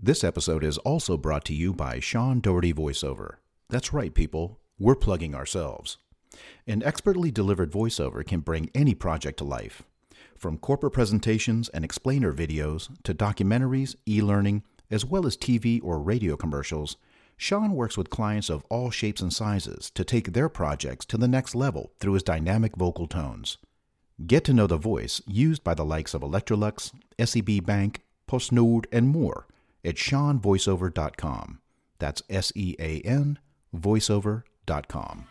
This 0.00 0.24
episode 0.24 0.64
is 0.64 0.78
also 0.78 1.18
brought 1.18 1.44
to 1.44 1.54
you 1.54 1.74
by 1.74 2.00
Sean 2.00 2.40
Doherty 2.40 2.72
VoiceOver. 2.72 3.34
That's 3.68 3.92
right, 3.92 4.14
people. 4.14 4.60
We're 4.78 4.96
plugging 4.96 5.34
ourselves. 5.34 5.98
An 6.66 6.82
expertly 6.82 7.30
delivered 7.30 7.70
voiceover 7.70 8.26
can 8.26 8.40
bring 8.40 8.70
any 8.74 8.94
project 8.94 9.36
to 9.36 9.44
life. 9.44 9.82
From 10.42 10.58
corporate 10.58 10.92
presentations 10.92 11.68
and 11.68 11.84
explainer 11.84 12.32
videos 12.32 12.88
to 13.04 13.14
documentaries, 13.14 13.94
e 14.08 14.20
learning, 14.20 14.64
as 14.90 15.04
well 15.04 15.24
as 15.24 15.36
TV 15.36 15.80
or 15.84 16.00
radio 16.00 16.36
commercials, 16.36 16.96
Sean 17.36 17.76
works 17.76 17.96
with 17.96 18.10
clients 18.10 18.50
of 18.50 18.64
all 18.68 18.90
shapes 18.90 19.20
and 19.20 19.32
sizes 19.32 19.88
to 19.90 20.02
take 20.02 20.32
their 20.32 20.48
projects 20.48 21.06
to 21.06 21.16
the 21.16 21.28
next 21.28 21.54
level 21.54 21.92
through 22.00 22.14
his 22.14 22.24
dynamic 22.24 22.74
vocal 22.74 23.06
tones. 23.06 23.58
Get 24.26 24.42
to 24.46 24.52
know 24.52 24.66
the 24.66 24.76
voice 24.76 25.22
used 25.28 25.62
by 25.62 25.74
the 25.74 25.84
likes 25.84 26.12
of 26.12 26.22
Electrolux, 26.22 26.90
SEB 27.24 27.64
Bank, 27.64 28.00
PostNord, 28.28 28.86
and 28.90 29.10
more 29.10 29.46
at 29.84 29.94
SeanVoiceover.com. 29.94 31.60
That's 32.00 32.22
S 32.28 32.50
E 32.56 32.74
A 32.80 33.00
N 33.02 33.38
voiceover.com. 33.72 35.26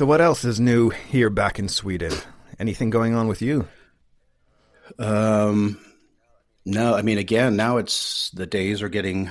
So, 0.00 0.06
what 0.06 0.22
else 0.22 0.46
is 0.46 0.58
new 0.58 0.88
here 0.88 1.28
back 1.28 1.58
in 1.58 1.68
Sweden? 1.68 2.14
Anything 2.58 2.88
going 2.88 3.14
on 3.14 3.28
with 3.28 3.42
you? 3.42 3.68
Um, 4.98 5.78
no, 6.64 6.94
I 6.94 7.02
mean, 7.02 7.18
again, 7.18 7.54
now 7.54 7.76
it's 7.76 8.30
the 8.30 8.46
days 8.46 8.80
are 8.80 8.88
getting 8.88 9.30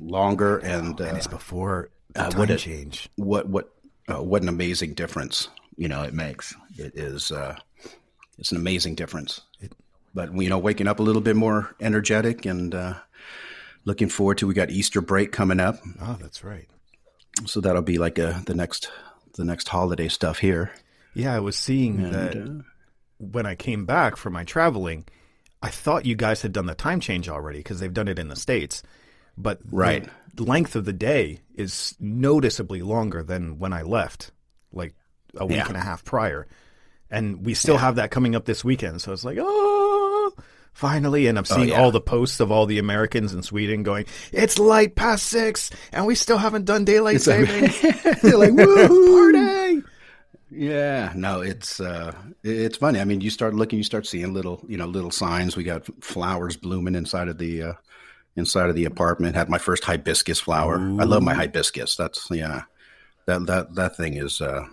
longer, 0.00 0.56
and, 0.56 0.98
uh, 0.98 1.04
and 1.04 1.18
it's 1.18 1.26
before 1.26 1.90
uh, 2.14 2.30
time 2.30 2.38
what 2.38 2.50
it- 2.50 2.60
change. 2.60 3.10
what 3.16 3.46
what 3.50 3.74
uh, 4.08 4.22
what 4.22 4.40
an 4.40 4.48
amazing 4.48 4.94
difference 4.94 5.50
you 5.76 5.86
know 5.86 6.02
it 6.02 6.14
makes. 6.14 6.54
It 6.78 6.96
is 6.96 7.30
uh, 7.30 7.58
it's 8.38 8.52
an 8.52 8.56
amazing 8.56 8.94
difference. 8.94 9.42
but 10.14 10.32
you 10.34 10.48
know, 10.48 10.56
waking 10.56 10.88
up 10.88 10.98
a 10.98 11.02
little 11.02 11.20
bit 11.20 11.36
more 11.36 11.76
energetic 11.78 12.46
and 12.46 12.74
uh, 12.74 12.94
looking 13.84 14.08
forward 14.08 14.38
to. 14.38 14.46
We 14.46 14.54
got 14.54 14.70
Easter 14.70 15.02
break 15.02 15.30
coming 15.30 15.60
up, 15.60 15.76
Oh, 16.00 16.16
that's 16.18 16.42
right. 16.42 16.70
so 17.44 17.60
that'll 17.60 17.82
be 17.82 17.98
like 17.98 18.18
uh 18.18 18.40
the 18.46 18.54
next 18.54 18.90
the 19.36 19.44
next 19.44 19.68
holiday 19.68 20.08
stuff 20.08 20.38
here. 20.38 20.72
Yeah, 21.14 21.34
I 21.34 21.40
was 21.40 21.56
seeing 21.56 22.00
And, 22.04 22.12
that 22.14 22.36
uh, 22.36 22.62
when 23.18 23.46
I 23.46 23.54
came 23.54 23.86
back 23.86 24.16
from 24.16 24.32
my 24.34 24.44
traveling. 24.44 25.04
I 25.62 25.70
thought 25.70 26.04
you 26.04 26.14
guys 26.14 26.42
had 26.42 26.52
done 26.52 26.66
the 26.66 26.74
time 26.74 27.00
change 27.00 27.28
already 27.28 27.58
because 27.60 27.80
they've 27.80 27.92
done 27.92 28.08
it 28.08 28.18
in 28.18 28.28
the 28.28 28.36
states, 28.36 28.82
but 29.38 29.58
Right. 29.70 30.06
the 30.34 30.42
length 30.44 30.76
of 30.76 30.84
the 30.84 30.92
day 30.92 31.40
is 31.54 31.96
noticeably 31.98 32.82
longer 32.82 33.22
than 33.22 33.58
when 33.58 33.72
I 33.72 33.82
left, 33.82 34.30
like 34.72 34.94
a 35.34 35.46
week 35.46 35.56
Yeah. 35.56 35.68
and 35.68 35.76
a 35.76 35.80
half 35.80 36.04
prior, 36.04 36.46
and 37.10 37.44
we 37.44 37.54
still 37.54 37.78
have 37.78 37.96
that 37.96 38.10
coming 38.10 38.34
up 38.36 38.44
this 38.44 38.62
weekend. 38.64 39.00
So 39.00 39.12
it's 39.12 39.24
like, 39.24 39.38
oh, 39.40 39.75
finally! 40.76 41.26
And 41.26 41.38
I'm 41.38 41.44
seeing 41.44 41.70
yeah. 41.70 41.80
all 41.80 41.90
the 41.90 42.00
posts 42.00 42.38
of 42.38 42.52
all 42.52 42.66
the 42.66 42.78
Americans 42.78 43.32
in 43.32 43.42
Sweden 43.42 43.82
going, 43.82 44.04
"It's 44.32 44.58
light 44.58 44.94
past 44.94 45.26
six, 45.26 45.70
and 45.92 46.06
we 46.06 46.14
still 46.14 46.38
haven't 46.38 46.66
done 46.66 46.84
daylight 46.84 47.16
It's 47.16 47.24
savings." 47.24 47.80
They're 48.22 48.36
like, 48.36 48.52
woohoo! 48.52 49.32
Party! 49.32 49.82
Yeah, 50.50 51.12
no, 51.16 51.40
it's 51.40 51.80
uh, 51.80 52.12
it's 52.44 52.76
funny. 52.76 53.00
I 53.00 53.04
mean, 53.04 53.20
you 53.20 53.30
start 53.30 53.54
looking, 53.54 53.78
you 53.78 53.84
start 53.84 54.06
seeing 54.06 54.32
little, 54.32 54.64
you 54.68 54.76
know, 54.76 54.86
little 54.86 55.10
signs. 55.10 55.56
We 55.56 55.64
got 55.64 55.86
flowers 56.04 56.56
blooming 56.56 56.94
inside 56.94 57.28
of 57.28 57.38
the 57.38 57.62
uh, 57.62 57.72
inside 58.36 58.68
of 58.68 58.76
the 58.76 58.84
apartment. 58.84 59.34
Had 59.34 59.48
my 59.48 59.58
first 59.58 59.84
hibiscus 59.84 60.38
flower. 60.38 60.76
I 60.76 61.04
love 61.04 61.22
my 61.22 61.34
hibiscus. 61.34 61.96
That's 61.96 62.30
yeah, 62.30 62.62
that 63.26 63.46
that 63.46 63.74
that 63.74 63.96
thing 63.96 64.14
is. 64.14 64.40
Uh, 64.40 64.64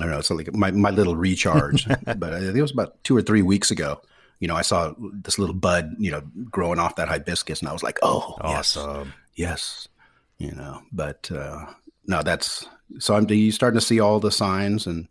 I 0.00 0.02
don't 0.02 0.10
know. 0.10 0.18
It's 0.18 0.30
like 0.30 0.52
my 0.52 0.70
my 0.72 0.90
little 0.90 1.16
recharge. 1.16 1.86
but 2.04 2.34
I 2.34 2.40
think 2.40 2.56
it 2.56 2.62
was 2.62 2.72
about 2.72 3.02
two 3.04 3.16
or 3.16 3.22
three 3.22 3.42
weeks 3.42 3.70
ago. 3.70 4.00
You 4.40 4.48
know, 4.48 4.56
I 4.56 4.62
saw 4.62 4.94
this 4.98 5.38
little 5.38 5.54
bud, 5.54 5.94
you 5.98 6.10
know, 6.10 6.22
growing 6.50 6.78
off 6.78 6.96
that 6.96 7.08
hibiscus, 7.08 7.60
and 7.60 7.68
I 7.68 7.72
was 7.72 7.82
like, 7.82 7.98
oh, 8.02 8.36
Awesome. 8.40 9.12
yes, 9.34 9.88
you 10.38 10.52
know. 10.52 10.82
But 10.92 11.30
uh, 11.32 11.66
no, 12.06 12.22
that's 12.22 12.66
so. 12.98 13.14
I'm 13.14 13.28
you 13.30 13.52
starting 13.52 13.78
to 13.80 13.84
see 13.86 14.00
all 14.00 14.20
the 14.20 14.32
signs 14.32 14.86
and. 14.86 15.08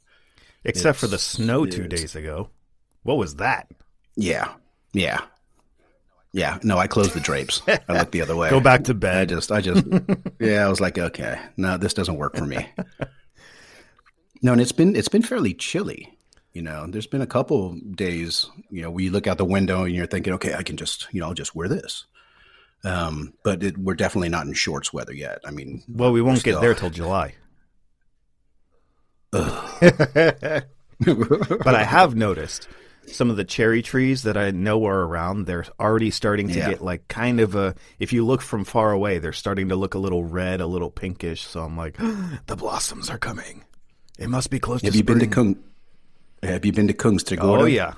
Except 0.66 0.98
for 0.98 1.08
the 1.08 1.18
snow 1.20 1.66
two 1.66 1.88
days 1.90 2.16
ago. 2.16 2.50
What 3.04 3.18
was 3.18 3.36
that? 3.36 3.68
Yeah. 4.16 4.54
Yeah. 4.94 5.20
Yeah. 6.32 6.58
No, 6.64 6.78
I 6.78 6.88
closed 6.88 7.14
the 7.14 7.20
drapes. 7.20 7.62
I 7.68 7.80
looked 7.90 8.14
the 8.14 8.22
other 8.22 8.36
way. 8.38 8.50
Go 8.50 8.62
back 8.62 8.86
to 8.86 8.94
bed. 8.94 9.32
I 9.32 9.36
just, 9.36 9.52
I 9.52 9.60
just, 9.70 9.86
yeah, 10.40 10.66
I 10.66 10.70
was 10.70 10.80
like, 10.80 10.98
okay, 10.98 11.38
no, 11.58 11.76
this 11.78 11.94
doesn't 11.94 12.16
work 12.18 12.36
for 12.38 12.46
me. 12.46 12.66
No, 14.46 14.52
and 14.52 14.60
it's 14.60 14.74
been 14.74 14.94
it's 14.98 15.08
been 15.08 15.22
fairly 15.22 15.54
chilly. 15.54 16.18
You 16.54 16.62
know, 16.62 16.86
there's 16.88 17.08
been 17.08 17.22
a 17.22 17.28
couple 17.28 17.74
days, 17.96 18.48
you 18.70 18.84
know, 18.84 18.92
where 18.92 19.04
you 19.04 19.10
look 19.12 19.26
out 19.26 19.38
the 19.40 19.46
window 19.46 19.84
and 19.84 19.96
you're 19.96 20.06
thinking, 20.06 20.34
okay, 20.34 20.54
I 20.54 20.62
can 20.64 20.78
just, 20.78 21.08
you 21.12 21.20
know, 21.20 21.28
I'll 21.28 21.34
just 21.34 21.56
wear 21.56 21.68
this. 21.68 22.06
Um, 22.84 23.34
but 23.44 23.64
it, 23.64 23.78
we're 23.78 23.96
definitely 23.96 24.30
not 24.30 24.46
in 24.46 24.54
shorts 24.54 24.94
weather 24.94 25.14
yet. 25.14 25.40
I 25.46 25.52
mean, 25.52 25.82
Well, 25.88 26.12
we 26.12 26.22
won't 26.22 26.40
still- 26.40 26.56
get 26.60 26.62
there 26.62 26.76
till 26.76 26.90
July. 26.92 27.36
but 29.32 30.64
I 31.00 31.84
have 31.84 32.16
noticed 32.16 32.68
some 33.08 33.30
of 33.32 33.36
the 33.36 33.44
cherry 33.44 33.82
trees 33.82 34.22
that 34.24 34.38
I 34.38 34.52
know 34.52 34.86
are 34.86 35.02
around, 35.08 35.46
they're 35.46 35.66
already 35.80 36.12
starting 36.12 36.48
to 36.50 36.54
Yeah. 36.60 36.70
get 36.70 36.82
like 36.84 37.08
kind 37.08 37.40
of 37.40 37.56
a 37.56 37.74
if 38.00 38.14
you 38.14 38.24
look 38.26 38.42
from 38.42 38.64
far 38.64 38.92
away, 38.92 39.18
they're 39.18 39.34
starting 39.34 39.70
to 39.70 39.76
look 39.76 39.96
a 39.96 39.98
little 40.00 40.24
red, 40.24 40.62
a 40.62 40.68
little 40.68 40.92
pinkish. 40.92 41.42
So 41.48 41.62
I'm 41.62 41.76
like, 41.76 41.98
the 42.46 42.56
blossoms 42.56 43.10
are 43.10 43.18
coming. 43.18 43.64
It 44.20 44.30
must 44.30 44.52
be 44.52 44.60
close 44.60 44.82
have 44.84 44.92
to 44.92 44.98
you 44.98 45.04
been 45.04 45.18
to 45.20 45.26
spring. 45.26 45.56
Kung? 45.56 45.64
Have 46.44 46.66
you 46.66 46.72
been 46.72 46.88
to 46.88 46.94
Kungsträdgården? 46.94 47.62
Oh 47.62 47.66
yeah. 47.66 47.94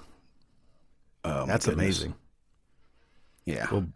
Oh, 1.24 1.46
That's 1.46 1.68
amazing. 1.68 2.14
Yeah, 3.46 3.68
Well- 3.72 3.88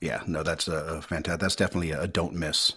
yeah. 0.00 0.22
No, 0.26 0.42
that's 0.42 0.68
a 0.68 1.00
fantastic. 1.02 1.40
That's 1.40 1.56
definitely 1.56 1.90
a 1.92 2.06
don't 2.06 2.34
miss 2.34 2.72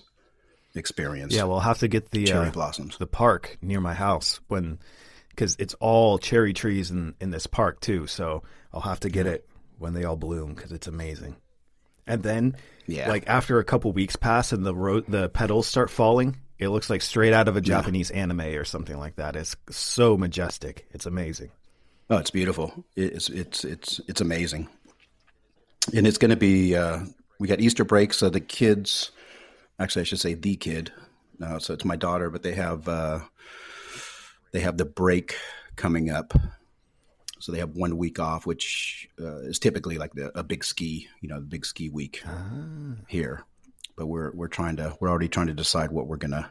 experience. 0.76 1.34
Yeah, 1.34 1.44
we'll 1.46 1.60
have 1.62 1.80
to 1.80 1.88
get 1.88 2.12
the 2.12 2.26
cherry 2.26 2.48
uh, 2.48 2.52
blossoms. 2.52 2.98
the 2.98 3.08
park 3.08 3.58
near 3.62 3.80
my 3.82 3.94
house 3.94 4.40
when 4.48 4.80
because 5.30 5.56
it's 5.60 5.74
all 5.76 6.18
cherry 6.18 6.54
trees 6.54 6.92
in 6.92 7.16
in 7.22 7.32
this 7.32 7.48
park 7.48 7.80
too. 7.82 8.08
So 8.08 8.44
I'll 8.74 8.82
have 8.82 9.00
to 9.02 9.10
get 9.10 9.26
it 9.26 9.48
when 9.78 9.94
they 9.94 10.04
all 10.04 10.16
bloom 10.18 10.54
because 10.54 10.72
it's 10.72 10.88
amazing. 10.88 11.36
And 12.06 12.24
then, 12.24 12.56
Yeah. 12.88 13.10
like 13.10 13.26
after 13.28 13.60
a 13.60 13.66
couple 13.66 13.92
weeks 13.92 14.16
pass 14.16 14.52
and 14.54 14.66
the 14.66 14.74
ro- 14.76 15.02
the 15.02 15.28
petals 15.30 15.68
start 15.68 15.90
falling, 15.90 16.38
it 16.60 16.70
looks 16.70 16.90
like 16.90 17.02
straight 17.02 17.34
out 17.34 17.48
of 17.48 17.56
a 17.56 17.62
Japanese 17.62 18.10
anime 18.12 18.42
or 18.42 18.66
something 18.66 18.98
like 18.98 19.16
that. 19.18 19.36
It's 19.36 19.56
so 19.70 20.18
majestic. 20.18 20.88
It's 20.92 21.06
amazing. 21.06 21.52
Oh, 22.10 22.18
it's 22.18 22.32
beautiful. 22.32 22.86
It's 22.96 23.30
it's 23.30 23.64
it's 23.64 24.02
it's 24.08 24.22
amazing. 24.22 24.68
And 25.94 26.08
it's 26.08 26.18
going 26.18 26.32
to 26.32 26.38
be. 26.38 26.76
Uh, 26.76 27.02
we 27.40 27.48
got 27.48 27.60
Easter 27.60 27.84
break, 27.84 28.14
so 28.14 28.30
the 28.30 28.40
kids. 28.40 29.12
Actually, 29.80 30.02
I 30.02 30.06
should 30.06 30.20
say 30.20 30.34
the 30.34 30.56
kid. 30.56 30.92
No, 31.40 31.60
so 31.60 31.74
it's 31.74 31.86
my 31.86 31.96
daughter, 31.96 32.30
but 32.30 32.44
they 32.44 32.54
have 32.54 32.88
uh, 32.88 33.20
they 34.52 34.62
have 34.62 34.78
the 34.78 34.86
break 34.86 35.36
coming 35.76 36.10
up. 36.10 36.34
So 37.40 37.52
they 37.52 37.60
have 37.60 37.76
one 37.76 37.98
week 37.98 38.20
off, 38.20 38.48
which 38.48 39.08
uh, 39.22 39.42
is 39.42 39.60
typically 39.60 40.00
like 40.00 40.14
the, 40.14 40.38
a 40.38 40.44
big 40.44 40.64
ski, 40.64 41.08
you 41.22 41.30
know, 41.30 41.40
the 41.40 41.46
big 41.46 41.66
ski 41.66 41.88
week 41.88 42.24
here. 43.08 43.46
But 43.98 44.06
we're 44.06 44.32
we're 44.32 44.48
trying 44.48 44.78
to 44.78 44.96
we're 45.00 45.10
already 45.10 45.28
trying 45.28 45.48
to 45.48 45.54
decide 45.54 45.92
what 45.92 46.08
we're 46.08 46.18
gonna 46.18 46.50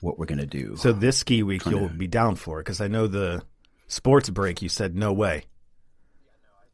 what 0.00 0.18
we're 0.18 0.26
gonna 0.26 0.44
do. 0.46 0.76
So 0.76 0.92
this 0.92 1.16
ski 1.16 1.42
week 1.42 1.64
you'll 1.64 1.88
be 1.88 2.08
down 2.08 2.34
for 2.34 2.58
because 2.58 2.80
I 2.80 2.88
know 2.88 3.06
the 3.06 3.42
sports 3.86 4.28
break. 4.28 4.60
You 4.60 4.68
said 4.68 4.96
no 4.96 5.12
way. 5.12 5.44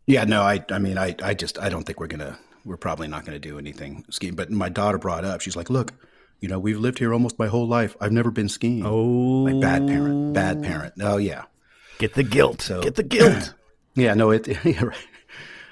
Yeah, 0.06 0.24
no, 0.24 0.42
I 0.42 0.64
I 0.70 0.78
mean 0.78 0.96
I 0.96 1.14
I 1.22 1.34
just 1.34 1.58
I 1.58 1.68
don't 1.68 1.84
think 1.84 2.00
we're 2.00 2.06
gonna 2.06 2.38
we're 2.64 2.78
probably 2.78 3.06
not 3.06 3.26
gonna 3.26 3.38
do 3.38 3.58
anything 3.58 4.04
skiing. 4.10 4.34
But 4.34 4.50
my 4.50 4.70
daughter 4.70 4.96
brought 4.96 5.26
up, 5.26 5.42
she's 5.42 5.56
like, 5.56 5.68
Look, 5.68 5.92
you 6.40 6.48
know, 6.48 6.58
we've 6.58 6.78
lived 6.78 6.98
here 6.98 7.12
almost 7.12 7.38
my 7.38 7.48
whole 7.48 7.68
life. 7.68 7.94
I've 8.00 8.12
never 8.12 8.30
been 8.30 8.48
skiing. 8.48 8.86
Oh, 8.86 9.42
like 9.44 9.60
bad 9.60 9.86
parent. 9.86 10.32
Bad 10.32 10.62
parent. 10.62 10.94
Oh 11.02 11.18
yeah. 11.18 11.44
Get 11.98 12.14
the 12.14 12.22
guilt. 12.22 12.70
Get 12.80 12.94
the 12.94 13.02
guilt. 13.02 13.54
Yeah, 13.94 14.14
no, 14.14 14.30
it 14.30 14.46
yeah, 14.64 14.84
right. 14.84 14.96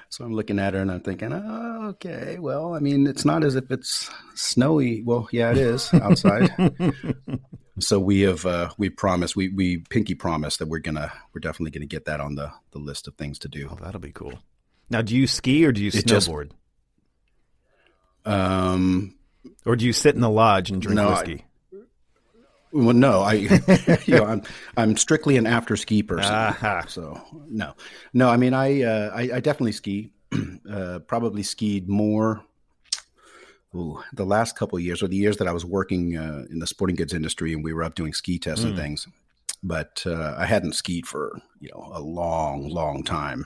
So 0.09 0.23
I'm 0.23 0.33
looking 0.33 0.57
at 0.57 0.73
her 0.73 0.79
and 0.81 0.89
I'm 0.91 1.01
thinking, 1.01 1.33
oh, 1.33 1.87
okay, 1.89 2.37
well, 2.39 2.73
I 2.73 2.79
mean, 2.79 3.07
it's 3.07 3.25
not 3.25 3.43
as 3.43 3.55
if 3.55 3.69
it's 3.71 4.09
snowy. 4.35 5.01
Well, 5.03 5.27
yeah, 5.31 5.51
it 5.51 5.57
is 5.57 5.93
outside. 5.93 6.49
so 7.79 7.99
we 7.99 8.21
have 8.21 8.45
uh, 8.45 8.69
we 8.77 8.89
promised 8.89 9.35
we 9.35 9.49
we 9.49 9.77
pinky 9.89 10.15
promised 10.15 10.59
that 10.59 10.69
we're 10.69 10.79
gonna 10.79 11.11
we're 11.33 11.39
definitely 11.41 11.71
gonna 11.71 11.85
get 11.87 12.05
that 12.05 12.21
on 12.21 12.35
the 12.35 12.51
the 12.71 12.79
list 12.79 13.07
of 13.07 13.15
things 13.15 13.37
to 13.39 13.47
do. 13.49 13.67
Oh, 13.69 13.77
that'll 13.83 13.99
be 13.99 14.11
cool. 14.13 14.39
Now, 14.89 15.01
do 15.01 15.15
you 15.15 15.27
ski 15.27 15.65
or 15.65 15.71
do 15.73 15.81
you 15.83 15.89
It 15.93 16.05
just- 16.05 16.29
snowboard? 16.29 16.51
Um, 18.25 19.15
Or 19.65 19.75
do 19.75 19.85
you 19.85 19.93
sit 19.93 20.15
in 20.15 20.21
the 20.21 20.29
lodge 20.29 20.69
and 20.69 20.81
drink 20.81 20.95
No, 20.95 21.11
whiskey? 21.11 21.45
Well, 22.77 22.93
no, 22.93 23.21
I, 23.21 23.33
you 24.05 24.15
know, 24.15 24.25
I'm 24.25 24.43
I'm 24.77 24.97
strictly 24.97 25.37
an 25.37 25.47
after 25.47 25.75
ski 25.75 26.03
person. 26.03 26.31
Aha. 26.33 26.83
So 26.87 27.19
no, 27.49 27.73
no. 28.13 28.29
I 28.29 28.37
mean, 28.37 28.53
I 28.53 28.83
uh, 28.83 29.09
I, 29.15 29.21
I 29.35 29.39
definitely 29.39 29.71
ski. 29.71 30.11
uh, 30.71 30.99
probably 30.99 31.41
skied 31.41 31.89
more. 31.89 32.43
Ooh, 33.75 34.01
the 34.13 34.25
last 34.25 34.55
couple 34.57 34.77
of 34.77 34.83
years, 34.83 35.01
or 35.03 35.07
the 35.07 35.15
years 35.17 35.37
that 35.37 35.47
I 35.47 35.51
was 35.51 35.65
working 35.65 36.15
uh, 36.17 36.45
in 36.49 36.59
the 36.59 36.67
sporting 36.67 36.95
goods 36.95 37.13
industry, 37.13 37.51
and 37.53 37.63
we 37.63 37.73
were 37.73 37.83
up 37.83 37.95
doing 37.95 38.13
ski 38.13 38.37
tests 38.39 38.63
and 38.63 38.77
things. 38.77 39.07
But 39.63 40.03
uh, 40.05 40.35
I 40.37 40.45
hadn't 40.45 40.73
skied 40.73 41.07
for 41.07 41.39
you 41.59 41.69
know 41.73 41.89
a 41.93 41.99
long, 41.99 42.69
long 42.69 43.03
time. 43.03 43.45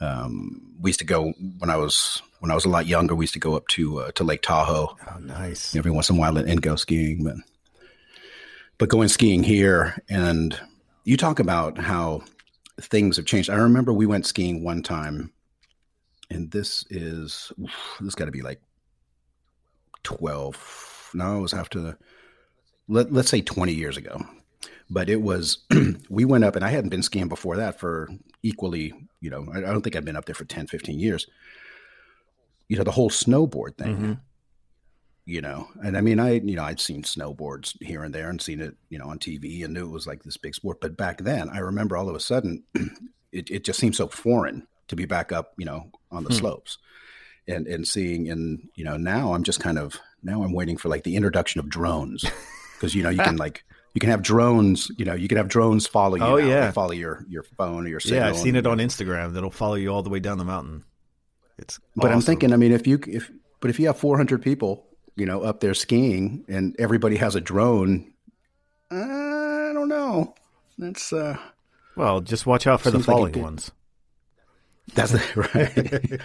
Um, 0.00 0.62
we 0.80 0.88
used 0.90 0.98
to 1.00 1.04
go 1.06 1.32
when 1.58 1.70
I 1.70 1.76
was 1.76 2.22
when 2.40 2.50
I 2.50 2.54
was 2.54 2.64
a 2.64 2.68
lot 2.70 2.86
younger. 2.86 3.14
We 3.14 3.24
used 3.24 3.34
to 3.34 3.38
go 3.40 3.54
up 3.54 3.68
to 3.68 4.00
uh, 4.00 4.10
to 4.12 4.24
Lake 4.24 4.42
Tahoe 4.42 4.96
Oh, 5.10 5.18
nice. 5.20 5.76
every 5.76 5.90
once 5.90 6.08
in 6.10 6.16
a 6.16 6.18
while 6.18 6.36
and 6.38 6.60
go 6.62 6.74
skiing, 6.76 7.22
but 7.22 7.36
but 8.82 8.88
going 8.88 9.06
skiing 9.06 9.44
here 9.44 9.96
and 10.08 10.58
you 11.04 11.16
talk 11.16 11.38
about 11.38 11.78
how 11.78 12.20
things 12.80 13.16
have 13.16 13.26
changed. 13.26 13.48
I 13.48 13.54
remember 13.54 13.92
we 13.92 14.06
went 14.06 14.26
skiing 14.26 14.64
one 14.64 14.82
time, 14.82 15.32
and 16.30 16.50
this 16.50 16.84
is 16.90 17.52
oof, 17.62 17.70
this 18.00 18.16
got 18.16 18.24
to 18.24 18.32
be 18.32 18.42
like 18.42 18.60
twelve. 20.02 21.10
No, 21.14 21.38
it 21.38 21.42
was 21.42 21.54
after 21.54 21.96
let, 22.88 23.12
let's 23.12 23.30
say 23.30 23.40
twenty 23.40 23.72
years 23.72 23.96
ago. 23.96 24.20
But 24.90 25.08
it 25.08 25.22
was 25.22 25.58
we 26.10 26.24
went 26.24 26.42
up 26.42 26.56
and 26.56 26.64
I 26.64 26.70
hadn't 26.70 26.90
been 26.90 27.04
skiing 27.04 27.28
before 27.28 27.58
that 27.58 27.78
for 27.78 28.08
equally, 28.42 28.92
you 29.20 29.30
know, 29.30 29.46
I, 29.54 29.58
I 29.58 29.60
don't 29.60 29.82
think 29.82 29.94
I've 29.94 30.04
been 30.04 30.16
up 30.16 30.24
there 30.24 30.34
for 30.34 30.44
10, 30.44 30.66
15 30.66 30.98
years. 30.98 31.28
You 32.66 32.78
know, 32.78 32.82
the 32.82 32.90
whole 32.90 33.10
snowboard 33.10 33.78
thing 33.78 33.96
Mhm. 33.96 34.20
You 35.24 35.40
know 35.40 35.68
and 35.84 35.96
i 35.96 36.00
mean 36.00 36.18
i 36.18 36.32
you 36.32 36.56
know 36.56 36.64
i'd 36.64 36.80
seen 36.80 37.02
snowboards 37.02 37.80
here 37.80 38.02
and 38.02 38.12
there 38.14 38.28
and 38.28 38.42
seen 38.42 38.60
it 38.60 38.74
you 38.88 38.98
know 38.98 39.06
on 39.06 39.18
tv 39.18 39.64
and 39.64 39.72
knew 39.72 39.84
it 39.86 39.92
was 39.92 40.06
like 40.06 40.22
this 40.24 40.36
big 40.36 40.54
sport 40.54 40.80
but 40.80 40.96
back 40.96 41.18
then 41.18 41.48
i 41.50 41.58
remember 41.58 41.96
all 41.96 42.08
of 42.08 42.16
a 42.16 42.20
sudden 42.20 42.62
it, 43.32 43.48
it 43.50 43.64
just 43.64 43.78
seemed 43.78 43.94
so 43.94 44.08
foreign 44.08 44.66
to 44.88 44.96
be 44.96 45.04
back 45.04 45.30
up 45.30 45.52
you 45.58 45.64
know 45.64 45.90
on 46.10 46.24
the 46.24 46.30
Hmm. 46.30 46.36
slopes 46.38 46.78
and 47.46 47.66
and 47.68 47.86
seeing 47.86 48.28
and 48.30 48.68
you 48.74 48.84
know 48.84 48.96
now 48.96 49.32
i'm 49.34 49.44
just 49.44 49.60
kind 49.60 49.78
of 49.78 49.98
now 50.24 50.42
i'm 50.42 50.52
waiting 50.52 50.76
for 50.76 50.88
like 50.88 51.04
the 51.04 51.14
introduction 51.16 51.60
of 51.60 51.68
drones 51.68 52.24
because 52.74 52.94
you 52.94 53.02
know 53.04 53.10
you 53.10 53.22
can 53.22 53.36
like 53.46 53.62
you 53.94 54.00
can 54.00 54.10
have 54.10 54.22
drones 54.22 54.90
you 54.98 55.04
know 55.04 55.14
you 55.14 55.28
can 55.28 55.36
have 55.38 55.48
drones 55.48 55.86
follow 55.86 56.16
you 56.16 56.22
Oh, 56.24 56.36
now. 56.36 56.44
They 56.44 56.48
yeah. 56.48 56.70
follow 56.72 56.92
your 56.92 57.24
your 57.28 57.42
phone 57.44 57.84
or 57.86 57.88
your 57.88 58.00
signal 58.00 58.22
Yeah, 58.24 58.28
I've 58.30 58.36
seen 58.38 58.56
and- 58.56 58.66
it 58.66 58.70
on 58.70 58.78
Instagram. 58.78 59.34
That'll 59.34 59.50
follow 59.50 59.74
you 59.76 59.90
all 59.92 60.02
the 60.02 60.10
way 60.10 60.18
down 60.20 60.38
the 60.38 60.44
mountain. 60.44 60.82
It's 61.58 61.78
But 61.94 62.10
I'm 62.10 62.22
thinking, 62.22 62.52
I 62.52 62.56
mean, 62.56 62.72
if 62.72 62.86
you 62.86 62.98
if 63.06 63.30
but 63.60 63.68
if 63.70 63.78
you 63.78 63.86
have 63.88 63.98
400 63.98 64.40
people, 64.42 64.86
you 65.16 65.26
know, 65.26 65.42
up 65.42 65.60
there 65.60 65.74
skiing, 65.74 66.44
and 66.48 66.74
everybody 66.78 67.16
has 67.16 67.34
a 67.34 67.40
drone, 67.40 68.12
I 68.90 69.70
don't 69.74 69.88
know. 69.88 70.34
That's 70.78 71.12
uh, 71.12 71.36
well, 71.96 72.20
just 72.20 72.46
watch 72.46 72.66
out 72.66 72.80
for 72.80 72.90
the 72.90 72.98
Seems 72.98 73.08
like 73.08 73.16
falling 73.16 73.42
ones. 73.42 73.70
that's 74.94 75.12
right. 75.36 75.74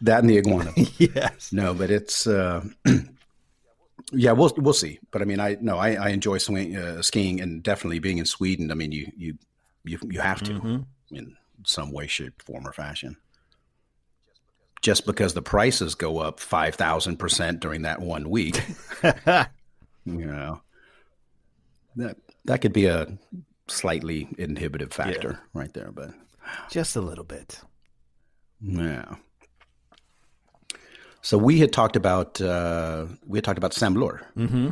that 0.00 0.20
and 0.20 0.30
the 0.30 0.38
iguana. 0.38 0.72
yes. 0.98 1.52
No, 1.52 1.74
but 1.74 1.90
it's 1.90 2.26
uh, 2.26 2.64
yeah, 4.12 4.32
we'll 4.32 4.52
we'll 4.56 4.72
see. 4.72 4.98
But 5.10 5.22
I 5.22 5.24
mean, 5.24 5.40
I 5.40 5.56
no, 5.60 5.78
I, 5.78 5.94
I 5.94 6.08
enjoy 6.08 6.38
swing, 6.38 6.76
uh, 6.76 7.02
skiing, 7.02 7.40
and 7.40 7.62
definitely 7.62 7.98
being 7.98 8.18
in 8.18 8.24
Sweden. 8.24 8.70
I 8.70 8.74
mean, 8.74 8.92
you 8.92 9.10
you 9.16 9.38
you 9.84 9.98
you 10.10 10.20
have 10.20 10.42
to 10.44 10.52
Mhm. 10.54 10.84
in 11.10 11.36
some 11.64 11.92
way, 11.92 12.06
shape, 12.06 12.42
form, 12.42 12.66
or 12.66 12.72
fashion. 12.72 13.16
Just 14.80 15.06
because 15.06 15.34
the 15.34 15.42
prices 15.42 15.94
go 15.94 16.18
up 16.18 16.38
five 16.40 16.74
thousand 16.76 17.16
percent 17.18 17.60
during 17.60 17.82
that 17.82 18.00
one 18.00 18.30
week, 18.30 18.62
you 19.02 19.46
know, 20.04 20.60
that 21.96 22.16
that 22.44 22.60
could 22.60 22.72
be 22.72 22.86
a 22.86 23.06
slightly 23.66 24.28
inhibitive 24.38 24.92
factor 24.92 25.40
right 25.52 25.72
there. 25.74 25.90
But 25.90 26.10
Just 26.70 26.94
a 26.96 27.00
little 27.00 27.24
bit. 27.24 27.60
yeah. 28.60 29.16
So 31.22 31.36
we 31.36 31.58
had 31.58 31.72
talked 31.72 31.96
about 31.96 32.40
uh, 32.40 33.06
we 33.26 33.38
had 33.38 33.44
talked 33.44 33.58
about 33.58 33.72
Semlor. 33.72 34.20
Mm-hmm. 34.36 34.70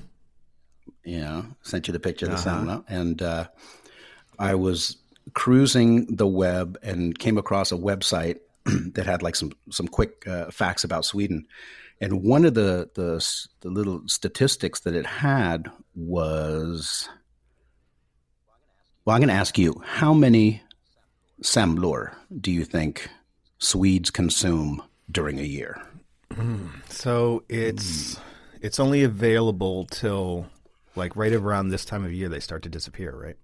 Yeah, 1.05 1.43
sent 1.63 1.89
you 1.89 1.93
the 1.93 2.01
picture 2.01 2.27
of 2.27 2.43
the 2.43 2.51
Uh-huh. 2.51 2.83
And 2.89 3.21
uh, 3.23 3.47
I 4.39 4.55
was 4.55 4.97
cruising 5.35 6.07
the 6.15 6.27
web 6.27 6.79
and 6.83 7.19
came 7.19 7.37
across 7.39 7.73
a 7.73 7.77
website 7.77 8.39
that 8.95 9.07
had 9.07 9.23
like 9.23 9.37
some 9.37 9.53
some 9.71 9.89
quick 9.89 10.27
uh, 10.27 10.51
facts 10.51 10.85
about 10.85 11.05
Sweden, 11.05 11.47
and 12.01 12.23
one 12.23 12.45
of 12.45 12.55
the, 12.55 12.91
the 12.95 13.25
the 13.61 13.71
little 13.71 14.03
statistics 14.07 14.81
that 14.81 14.95
it 14.95 15.07
had 15.07 15.71
was. 15.95 17.09
Well, 19.05 19.15
I'm 19.15 19.21
going 19.21 19.29
to 19.29 19.35
ask 19.35 19.57
you, 19.57 19.81
how 19.85 20.13
many 20.13 20.63
Semlor 21.41 22.13
do 22.41 22.51
you 22.51 22.65
think 22.65 23.09
Swedes 23.59 24.11
consume 24.11 24.83
during 25.09 25.39
a 25.39 25.45
year? 25.45 25.81
So 26.89 27.45
it's 27.49 28.19
it's 28.61 28.81
only 28.81 29.05
available 29.05 29.87
till 29.87 30.47
Like 30.97 31.15
right 31.15 31.33
around 31.33 31.69
this 31.69 31.85
time 31.85 32.05
of 32.05 32.13
year, 32.13 32.29
they 32.29 32.41
start 32.41 32.63
to 32.63 32.69
disappear, 32.69 33.13
right? 33.15 33.37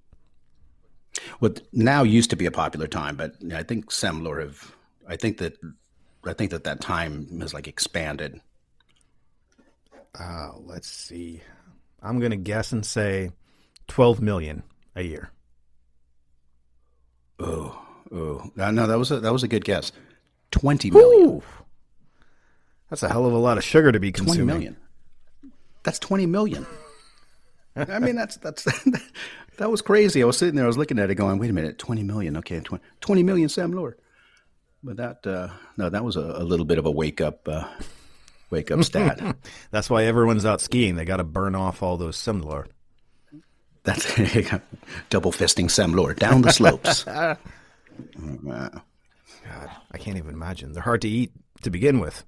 What 1.38 1.60
now 1.72 2.02
used 2.02 2.30
to 2.30 2.36
be 2.36 2.46
a 2.46 2.50
popular 2.50 2.86
time, 2.88 3.16
but 3.16 3.36
I 3.52 3.62
think 3.62 3.90
Semlor 3.90 4.40
have. 4.40 4.74
I 5.08 5.16
think 5.16 5.38
that 5.38 5.56
I 6.24 6.32
think 6.32 6.50
that 6.50 6.64
that 6.64 6.80
time 6.80 7.40
has 7.40 7.52
like 7.52 7.66
expanded. 7.66 8.40
Uh, 10.18 10.50
let's 10.64 10.88
see. 10.88 11.40
I'm 12.02 12.20
gonna 12.20 12.36
guess 12.36 12.72
and 12.72 12.84
say 12.84 13.30
12 13.88 14.20
million 14.20 14.62
a 14.94 15.02
year. 15.02 15.30
Oh, 17.38 17.80
oh, 18.12 18.50
no, 18.56 18.86
that 18.86 18.98
was 18.98 19.10
a 19.10 19.20
that 19.20 19.32
was 19.32 19.42
a 19.42 19.48
good 19.48 19.64
guess. 19.64 19.92
Twenty 20.50 20.90
million. 20.90 21.36
Ooh. 21.36 21.42
That's 22.90 23.02
a 23.02 23.08
hell 23.08 23.24
of 23.26 23.32
a 23.32 23.38
lot 23.38 23.56
of 23.56 23.64
sugar 23.64 23.90
to 23.90 23.98
be 23.98 24.12
consuming. 24.12 24.46
Twenty 24.46 24.58
million. 24.58 24.76
That's 25.82 25.98
twenty 25.98 26.26
million. 26.26 26.66
I 27.74 27.98
mean, 27.98 28.16
that's 28.16 28.36
that's 28.36 28.64
that 29.56 29.70
was 29.70 29.82
crazy. 29.82 30.22
I 30.22 30.26
was 30.26 30.36
sitting 30.36 30.56
there, 30.56 30.64
I 30.64 30.68
was 30.68 30.76
looking 30.76 30.98
at 30.98 31.10
it, 31.10 31.14
going, 31.14 31.38
"Wait 31.38 31.50
a 31.50 31.54
minute, 31.54 31.78
twenty 31.78 32.02
million? 32.02 32.36
Okay, 32.36 32.60
20, 32.60 32.84
20 33.00 33.22
million, 33.22 33.48
Semlor." 33.48 33.94
But 34.84 34.96
that 34.96 35.26
uh, 35.26 35.48
no, 35.76 35.88
that 35.90 36.04
was 36.04 36.16
a, 36.16 36.20
a, 36.20 36.44
little 36.44 36.66
bit 36.66 36.78
of 36.78 36.86
a 36.86 36.90
wake 36.90 37.20
up 37.20 37.46
uh, 37.46 37.68
wake 38.50 38.70
up 38.70 38.82
stat. 38.82 39.36
that's 39.70 39.88
why 39.88 40.04
everyone's 40.04 40.44
out 40.44 40.60
skiing. 40.60 40.96
They 40.96 41.04
got 41.04 41.18
to 41.18 41.24
burn 41.24 41.54
off 41.54 41.82
all 41.82 41.96
those 41.96 42.16
Semlor. 42.16 42.66
That's 43.84 44.06
double 45.10 45.32
fisting 45.32 45.66
Semlor 45.66 46.16
down 46.16 46.42
the 46.42 46.52
slopes. 46.52 47.04
God, 47.04 47.40
I 49.90 49.98
can't 49.98 50.18
even 50.18 50.34
imagine. 50.34 50.72
They're 50.72 50.82
hard 50.82 51.02
to 51.02 51.08
eat 51.08 51.32
to 51.62 51.70
begin 51.70 52.00
with. 52.00 52.24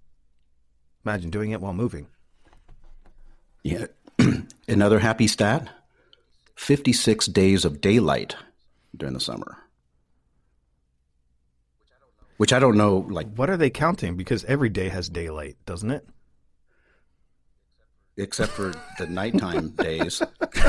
Imagine 1.04 1.30
doing 1.30 1.50
it 1.50 1.60
while 1.60 1.72
moving. 1.72 2.06
Yeah. 3.62 3.86
Another 4.68 4.98
happy 4.98 5.26
stat 5.26 5.68
56 6.56 7.26
days 7.26 7.64
of 7.64 7.80
daylight 7.80 8.36
during 8.96 9.14
the 9.14 9.20
summer. 9.20 9.58
Which 12.36 12.52
I 12.52 12.58
don't 12.58 12.76
know, 12.76 13.06
like. 13.08 13.32
What 13.34 13.48
are 13.50 13.56
they 13.56 13.70
counting? 13.70 14.16
Because 14.16 14.44
every 14.44 14.68
day 14.68 14.88
has 14.88 15.08
daylight, 15.08 15.56
doesn't 15.66 15.90
it? 15.90 16.06
except 18.16 18.52
for 18.52 18.72
the 18.98 19.06
nighttime 19.06 19.68
days. 19.76 20.22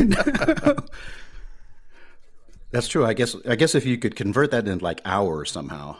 That's 2.71 2.87
true. 2.87 3.05
I 3.05 3.13
guess. 3.13 3.35
I 3.47 3.55
guess 3.55 3.75
if 3.75 3.85
you 3.85 3.97
could 3.97 4.15
convert 4.15 4.51
that 4.51 4.67
into 4.67 4.83
like 4.83 5.01
hours 5.05 5.51
somehow, 5.51 5.97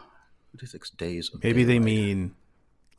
fifty-six 0.51 0.89
days. 0.91 1.31
Maybe 1.43 1.63
they 1.63 1.79
mean 1.79 2.35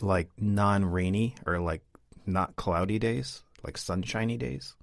like 0.00 0.30
non-rainy 0.38 1.34
or 1.46 1.58
like 1.58 1.82
not 2.24 2.56
cloudy 2.56 2.98
days, 2.98 3.42
like 3.62 3.76
sunshiny 3.76 4.36
days. 4.38 4.74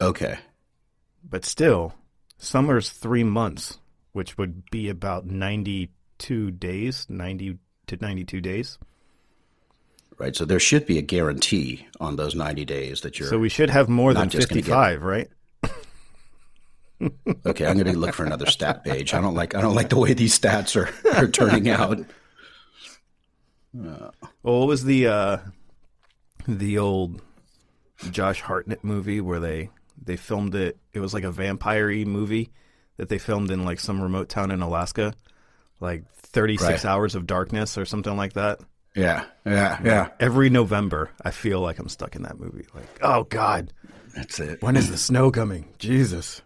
Okay. 0.00 0.38
But 1.28 1.44
still, 1.44 1.94
summer's 2.38 2.90
three 2.90 3.24
months, 3.24 3.78
which 4.12 4.38
would 4.38 4.70
be 4.70 4.88
about 4.88 5.26
ninety-two 6.18 6.50
days, 6.50 7.06
ninety 7.08 7.58
to 7.86 7.96
ninety-two 8.00 8.40
days 8.40 8.78
right? 10.18 10.34
So 10.34 10.44
there 10.44 10.60
should 10.60 10.86
be 10.86 10.98
a 10.98 11.02
guarantee 11.02 11.86
on 12.00 12.16
those 12.16 12.34
90 12.34 12.64
days 12.64 13.02
that 13.02 13.18
you're. 13.18 13.28
So 13.28 13.38
we 13.38 13.48
should 13.48 13.70
have 13.70 13.88
more 13.88 14.14
than 14.14 14.30
55, 14.30 15.00
get... 15.00 15.04
right? 15.04 15.28
okay, 17.46 17.66
I'm 17.66 17.74
going 17.74 17.92
to 17.92 17.98
look 17.98 18.14
for 18.14 18.24
another 18.24 18.46
stat 18.46 18.84
page. 18.84 19.12
I 19.12 19.20
don't 19.20 19.34
like 19.34 19.54
I 19.54 19.60
don't 19.60 19.74
like 19.74 19.90
the 19.90 19.98
way 19.98 20.14
these 20.14 20.38
stats 20.38 20.76
are, 20.76 20.88
are 21.16 21.28
turning 21.28 21.68
out. 21.68 22.00
Uh, 23.78 24.10
well, 24.42 24.60
what 24.60 24.68
was 24.68 24.84
the 24.84 25.06
uh, 25.06 25.38
the 26.48 26.78
old 26.78 27.20
Josh 28.10 28.40
Hartnett 28.40 28.82
movie 28.82 29.20
where 29.20 29.40
they 29.40 29.68
they 30.02 30.16
filmed 30.16 30.54
it? 30.54 30.78
It 30.94 31.00
was 31.00 31.12
like 31.12 31.24
a 31.24 31.30
vampire 31.30 31.90
movie 32.06 32.50
that 32.96 33.10
they 33.10 33.18
filmed 33.18 33.50
in 33.50 33.66
like 33.66 33.78
some 33.78 34.00
remote 34.00 34.30
town 34.30 34.50
in 34.50 34.62
Alaska, 34.62 35.12
like 35.80 36.04
36 36.12 36.62
right. 36.62 36.84
hours 36.84 37.14
of 37.14 37.26
darkness 37.26 37.78
or 37.78 37.84
something 37.84 38.16
like 38.16 38.34
that. 38.34 38.60
Yeah, 38.94 39.26
yeah, 39.44 39.78
yeah. 39.84 40.08
Every 40.18 40.48
November, 40.48 41.10
I 41.22 41.30
feel 41.30 41.60
like 41.60 41.78
I'm 41.78 41.88
stuck 41.88 42.16
in 42.16 42.22
that 42.22 42.40
movie. 42.40 42.66
Like, 42.74 42.98
oh 43.02 43.24
God, 43.24 43.72
that's 44.14 44.40
it. 44.40 44.62
When 44.62 44.76
is 44.76 44.90
the 44.90 44.96
snow 44.96 45.30
coming? 45.30 45.68
Jesus. 45.78 46.40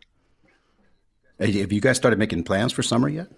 Hey, 1.38 1.52
have 1.60 1.72
you 1.72 1.80
guys 1.80 1.96
started 1.96 2.18
making 2.18 2.42
plans 2.42 2.72
for 2.72 2.82
summer 2.82 3.08
yet? 3.08 3.28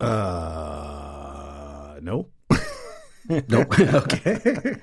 Uh, 0.00 1.98
no. 2.00 2.28
nope. 3.48 3.78
okay. 3.80 4.76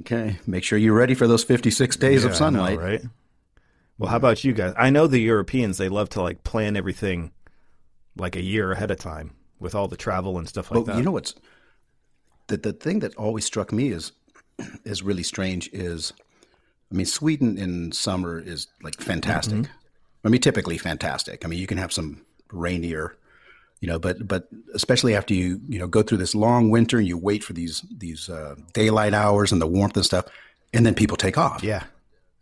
okay. 0.00 0.38
Make 0.46 0.64
sure 0.64 0.76
you're 0.76 0.94
ready 0.94 1.14
for 1.14 1.26
those 1.26 1.44
56 1.44 1.96
days 1.96 2.24
yeah, 2.24 2.30
of 2.30 2.36
sunlight. 2.36 2.78
Know, 2.78 2.84
right. 2.84 3.02
Well, 3.96 4.10
how 4.10 4.16
about 4.16 4.44
you 4.44 4.52
guys? 4.52 4.74
I 4.76 4.90
know 4.90 5.06
the 5.06 5.20
Europeans, 5.20 5.78
they 5.78 5.88
love 5.88 6.10
to 6.10 6.22
like 6.22 6.44
plan 6.44 6.76
everything 6.76 7.32
like 8.18 8.36
a 8.36 8.42
year 8.42 8.72
ahead 8.72 8.90
of 8.90 8.98
time 8.98 9.32
with 9.58 9.74
all 9.74 9.88
the 9.88 9.96
travel 9.96 10.38
and 10.38 10.48
stuff 10.48 10.70
like 10.70 10.84
but 10.84 10.92
that. 10.92 10.98
You 10.98 11.04
know 11.04 11.12
what's 11.12 11.34
the 12.48 12.56
the 12.56 12.72
thing 12.72 13.00
that 13.00 13.14
always 13.16 13.44
struck 13.44 13.72
me 13.72 13.88
is 13.88 14.12
is 14.84 15.02
really 15.02 15.22
strange 15.22 15.68
is 15.72 16.12
I 16.90 16.94
mean 16.94 17.06
Sweden 17.06 17.58
in 17.58 17.92
summer 17.92 18.38
is 18.38 18.68
like 18.82 19.00
fantastic. 19.00 19.58
Mm-hmm. 19.58 19.72
I 20.26 20.28
mean 20.28 20.40
typically 20.40 20.78
fantastic. 20.78 21.44
I 21.44 21.48
mean 21.48 21.58
you 21.58 21.66
can 21.66 21.78
have 21.78 21.92
some 21.92 22.22
rainier 22.50 23.16
you 23.80 23.88
know 23.88 23.98
but 23.98 24.26
but 24.26 24.48
especially 24.74 25.14
after 25.14 25.34
you 25.34 25.60
you 25.68 25.78
know 25.78 25.86
go 25.86 26.02
through 26.02 26.18
this 26.18 26.34
long 26.34 26.70
winter 26.70 26.98
and 26.98 27.06
you 27.06 27.16
wait 27.16 27.44
for 27.44 27.52
these 27.52 27.84
these 27.96 28.28
uh, 28.28 28.54
daylight 28.72 29.14
hours 29.14 29.52
and 29.52 29.60
the 29.60 29.66
warmth 29.66 29.96
and 29.96 30.06
stuff 30.06 30.24
and 30.74 30.84
then 30.84 30.94
people 30.94 31.16
take 31.16 31.38
off. 31.38 31.62
Yeah 31.62 31.84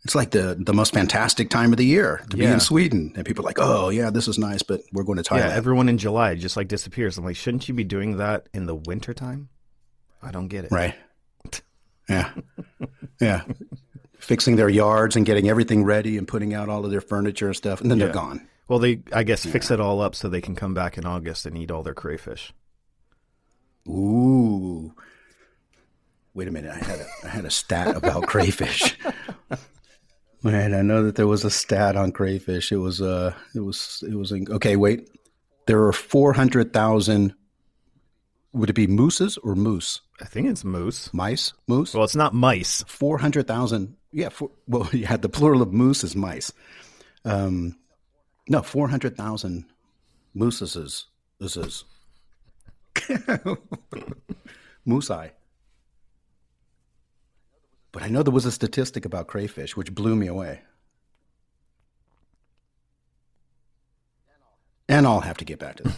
it's 0.07 0.15
like 0.15 0.31
the 0.31 0.55
the 0.57 0.73
most 0.73 0.93
fantastic 0.93 1.49
time 1.49 1.73
of 1.73 1.77
the 1.77 1.85
year 1.85 2.21
to 2.29 2.37
yeah. 2.37 2.45
be 2.45 2.53
in 2.53 2.59
Sweden. 2.61 3.11
And 3.17 3.25
people 3.25 3.43
are 3.43 3.49
like, 3.49 3.59
oh 3.59 3.89
yeah, 3.89 4.09
this 4.09 4.29
is 4.29 4.37
nice, 4.37 4.63
but 4.63 4.79
we're 4.93 5.03
going 5.03 5.21
to 5.21 5.23
Thailand. 5.23 5.49
Yeah, 5.49 5.53
everyone 5.53 5.89
in 5.89 5.97
July 5.97 6.35
just 6.35 6.55
like 6.55 6.69
disappears. 6.69 7.17
I'm 7.17 7.25
like, 7.25 7.35
shouldn't 7.35 7.67
you 7.67 7.73
be 7.73 7.83
doing 7.83 8.15
that 8.15 8.47
in 8.53 8.67
the 8.67 8.75
wintertime? 8.75 9.49
I 10.23 10.31
don't 10.31 10.47
get 10.47 10.63
it. 10.63 10.71
Right. 10.71 10.95
Yeah. 12.07 12.31
yeah. 13.19 13.43
Fixing 14.17 14.55
their 14.55 14.69
yards 14.69 15.17
and 15.17 15.25
getting 15.25 15.49
everything 15.49 15.83
ready 15.83 16.17
and 16.17 16.25
putting 16.25 16.53
out 16.53 16.69
all 16.69 16.85
of 16.85 16.91
their 16.91 17.01
furniture 17.01 17.47
and 17.47 17.55
stuff, 17.57 17.81
and 17.81 17.91
then 17.91 17.99
yeah. 17.99 18.05
they're 18.05 18.13
gone. 18.13 18.47
Well, 18.69 18.79
they 18.79 19.01
I 19.11 19.23
guess 19.23 19.45
yeah. 19.45 19.51
fix 19.51 19.71
it 19.71 19.81
all 19.81 19.99
up 19.99 20.15
so 20.15 20.29
they 20.29 20.39
can 20.39 20.55
come 20.55 20.73
back 20.73 20.97
in 20.97 21.05
August 21.05 21.45
and 21.45 21.57
eat 21.57 21.69
all 21.69 21.83
their 21.83 21.93
crayfish. 21.93 22.53
Ooh. 23.89 24.93
Wait 26.33 26.47
a 26.47 26.51
minute. 26.51 26.71
I 26.71 26.77
had 26.77 26.99
a, 27.01 27.07
I 27.25 27.27
had 27.27 27.43
a 27.43 27.51
stat 27.51 27.97
about 27.97 28.27
crayfish. 28.27 28.97
Right, 30.47 30.73
I 30.73 30.81
know 30.81 31.03
that 31.03 31.15
there 31.15 31.27
was 31.27 31.43
a 31.43 31.49
stat 31.49 31.97
on 31.97 32.13
crayfish. 32.13 32.71
It 32.71 32.77
was 32.77 33.01
uh 33.01 33.33
it 33.53 33.59
was 33.59 34.01
it 34.07 34.15
was 34.15 34.31
okay, 34.31 34.77
wait. 34.77 35.09
There 35.65 35.83
are 35.83 35.91
400,000 35.91 37.33
would 38.53 38.69
it 38.69 38.73
be 38.73 38.87
mooses 38.87 39.37
or 39.39 39.55
moose? 39.55 39.99
I 40.21 40.25
think 40.25 40.47
it's 40.47 40.63
moose. 40.63 41.13
Mice? 41.13 41.51
Moose? 41.67 41.93
Well, 41.93 42.05
it's 42.05 42.15
not 42.15 42.33
mice. 42.33 42.81
400,000. 42.87 43.97
Yeah, 44.13 44.29
for, 44.29 44.49
well, 44.67 44.89
you 44.93 45.05
had 45.05 45.21
the 45.21 45.27
plural 45.27 45.61
of 45.61 45.73
moose 45.73 46.05
is 46.05 46.15
mice. 46.15 46.53
Um 47.25 47.75
no, 48.47 48.61
400,000 48.61 49.65
mooses 50.33 50.77
is 50.77 51.07
is 51.41 51.83
moose 54.85 55.11
eye. 55.11 55.33
But 57.91 58.03
I 58.03 58.09
know 58.09 58.23
there 58.23 58.33
was 58.33 58.45
a 58.45 58.51
statistic 58.51 59.05
about 59.05 59.27
crayfish 59.27 59.75
which 59.75 59.93
blew 59.93 60.15
me 60.15 60.27
away. 60.27 60.61
And 64.89 65.05
I'll 65.05 65.21
have 65.21 65.37
to 65.37 65.45
get 65.45 65.59
back 65.59 65.77
to 65.77 65.83
that. 65.83 65.95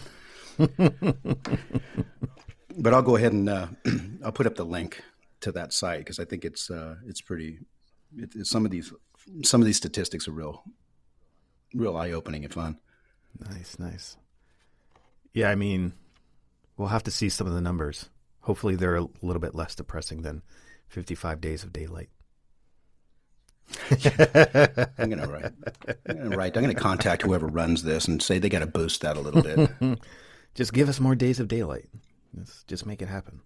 but 2.78 2.94
I'll 2.94 3.02
go 3.02 3.16
ahead 3.16 3.32
and 3.32 3.48
uh, 3.48 3.68
I'll 4.24 4.32
put 4.32 4.46
up 4.46 4.56
the 4.56 4.64
link 4.64 5.02
to 5.40 5.52
that 5.52 5.72
site 5.72 6.00
because 6.00 6.18
I 6.18 6.24
think 6.24 6.44
it's 6.44 6.70
uh, 6.70 6.96
it's 7.06 7.20
pretty. 7.20 7.60
It, 8.16 8.46
some 8.46 8.64
of 8.64 8.70
these 8.70 8.92
some 9.42 9.60
of 9.60 9.66
these 9.66 9.76
statistics 9.76 10.26
are 10.26 10.32
real, 10.32 10.64
real 11.74 11.96
eye 11.96 12.10
opening 12.10 12.44
and 12.44 12.52
fun. 12.52 12.78
Nice, 13.38 13.78
nice. 13.78 14.16
Yeah, 15.32 15.50
I 15.50 15.54
mean, 15.54 15.92
we'll 16.76 16.88
have 16.88 17.04
to 17.04 17.10
see 17.10 17.28
some 17.28 17.46
of 17.46 17.54
the 17.54 17.60
numbers. 17.60 18.08
Hopefully, 18.40 18.74
they're 18.74 18.96
a 18.96 19.06
little 19.22 19.40
bit 19.40 19.54
less 19.54 19.74
depressing 19.74 20.22
than 20.22 20.42
55 20.90 21.40
days 21.40 21.62
of 21.62 21.72
daylight. 21.72 22.10
I'm 24.98 25.08
gonna 25.10 25.28
write. 25.28 25.52
I'm 26.08 26.16
gonna 26.16 26.36
write. 26.36 26.56
I'm 26.56 26.62
gonna 26.64 26.74
contact 26.74 27.22
whoever 27.22 27.46
runs 27.46 27.84
this 27.84 28.08
and 28.08 28.20
say 28.20 28.38
they 28.38 28.48
got 28.48 28.58
to 28.58 28.66
boost 28.66 29.02
that 29.02 29.16
a 29.16 29.20
little 29.20 29.42
bit. 29.42 30.00
just 30.54 30.72
give 30.72 30.88
us 30.88 30.98
more 30.98 31.14
days 31.14 31.38
of 31.38 31.46
daylight. 31.46 31.88
Let's 32.36 32.64
just 32.64 32.84
make 32.84 33.00
it 33.00 33.08
happen. 33.08 33.40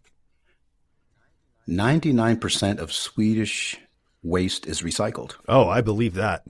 Ninety-nine 1.67 2.39
percent 2.39 2.81
of 2.81 2.93
Swedish 2.93 3.79
waste 4.23 4.67
is 4.67 4.81
recycled. 4.81 5.35
Oh, 5.47 5.69
I 5.69 5.83
believe 5.83 6.15
that. 6.15 6.45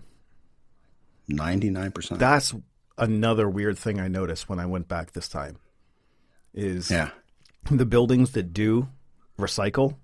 Ninety-nine 1.27 1.91
percent. 1.91 2.21
That's 2.21 2.55
another 2.97 3.49
weird 3.49 3.77
thing 3.77 3.99
I 3.99 4.07
noticed 4.07 4.49
when 4.49 4.61
I 4.61 4.67
went 4.67 4.87
back 4.87 5.13
this 5.13 5.29
time. 5.29 5.59
Is 6.53 6.93
yeah, 6.93 7.11
the 7.69 7.87
buildings 7.87 8.33
that 8.33 8.53
do 8.53 8.89
recycle 9.37 9.97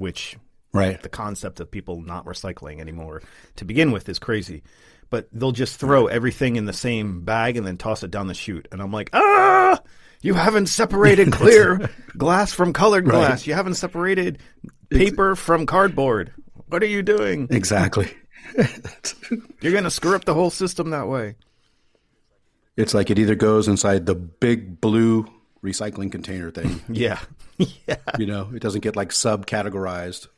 which 0.00 0.36
Right. 0.72 1.02
The 1.02 1.08
concept 1.08 1.60
of 1.60 1.70
people 1.70 2.00
not 2.00 2.26
recycling 2.26 2.80
anymore 2.80 3.22
to 3.56 3.64
begin 3.64 3.90
with 3.90 4.08
is 4.08 4.18
crazy. 4.18 4.62
But 5.08 5.28
they'll 5.32 5.50
just 5.50 5.80
throw 5.80 6.06
everything 6.06 6.54
in 6.54 6.66
the 6.66 6.72
same 6.72 7.22
bag 7.22 7.56
and 7.56 7.66
then 7.66 7.76
toss 7.76 8.04
it 8.04 8.12
down 8.12 8.28
the 8.28 8.34
chute. 8.34 8.68
And 8.70 8.80
I'm 8.80 8.92
like, 8.92 9.10
ah, 9.12 9.80
you 10.22 10.34
haven't 10.34 10.66
separated 10.66 11.32
clear 11.32 11.90
glass 12.16 12.52
from 12.52 12.72
colored 12.72 13.06
glass. 13.06 13.46
You 13.46 13.54
haven't 13.54 13.74
separated 13.74 14.38
paper 14.90 15.34
from 15.34 15.66
cardboard. 15.66 16.32
What 16.68 16.84
are 16.84 16.86
you 16.86 17.02
doing? 17.02 17.48
Exactly. 17.50 18.12
You're 19.60 19.72
going 19.72 19.84
to 19.84 19.90
screw 19.90 20.14
up 20.14 20.24
the 20.24 20.34
whole 20.34 20.50
system 20.50 20.90
that 20.90 21.08
way. 21.08 21.34
It's 22.76 22.94
like 22.94 23.10
it 23.10 23.18
either 23.18 23.34
goes 23.34 23.66
inside 23.66 24.06
the 24.06 24.14
big 24.14 24.80
blue 24.80 25.26
recycling 25.62 26.10
container 26.10 26.50
thing. 26.50 26.80
Yeah. 26.88 27.20
yeah. 27.86 27.96
You 28.18 28.26
know, 28.26 28.50
it 28.54 28.62
doesn't 28.62 28.80
get 28.80 28.96
like 28.96 29.10
subcategorized. 29.10 30.28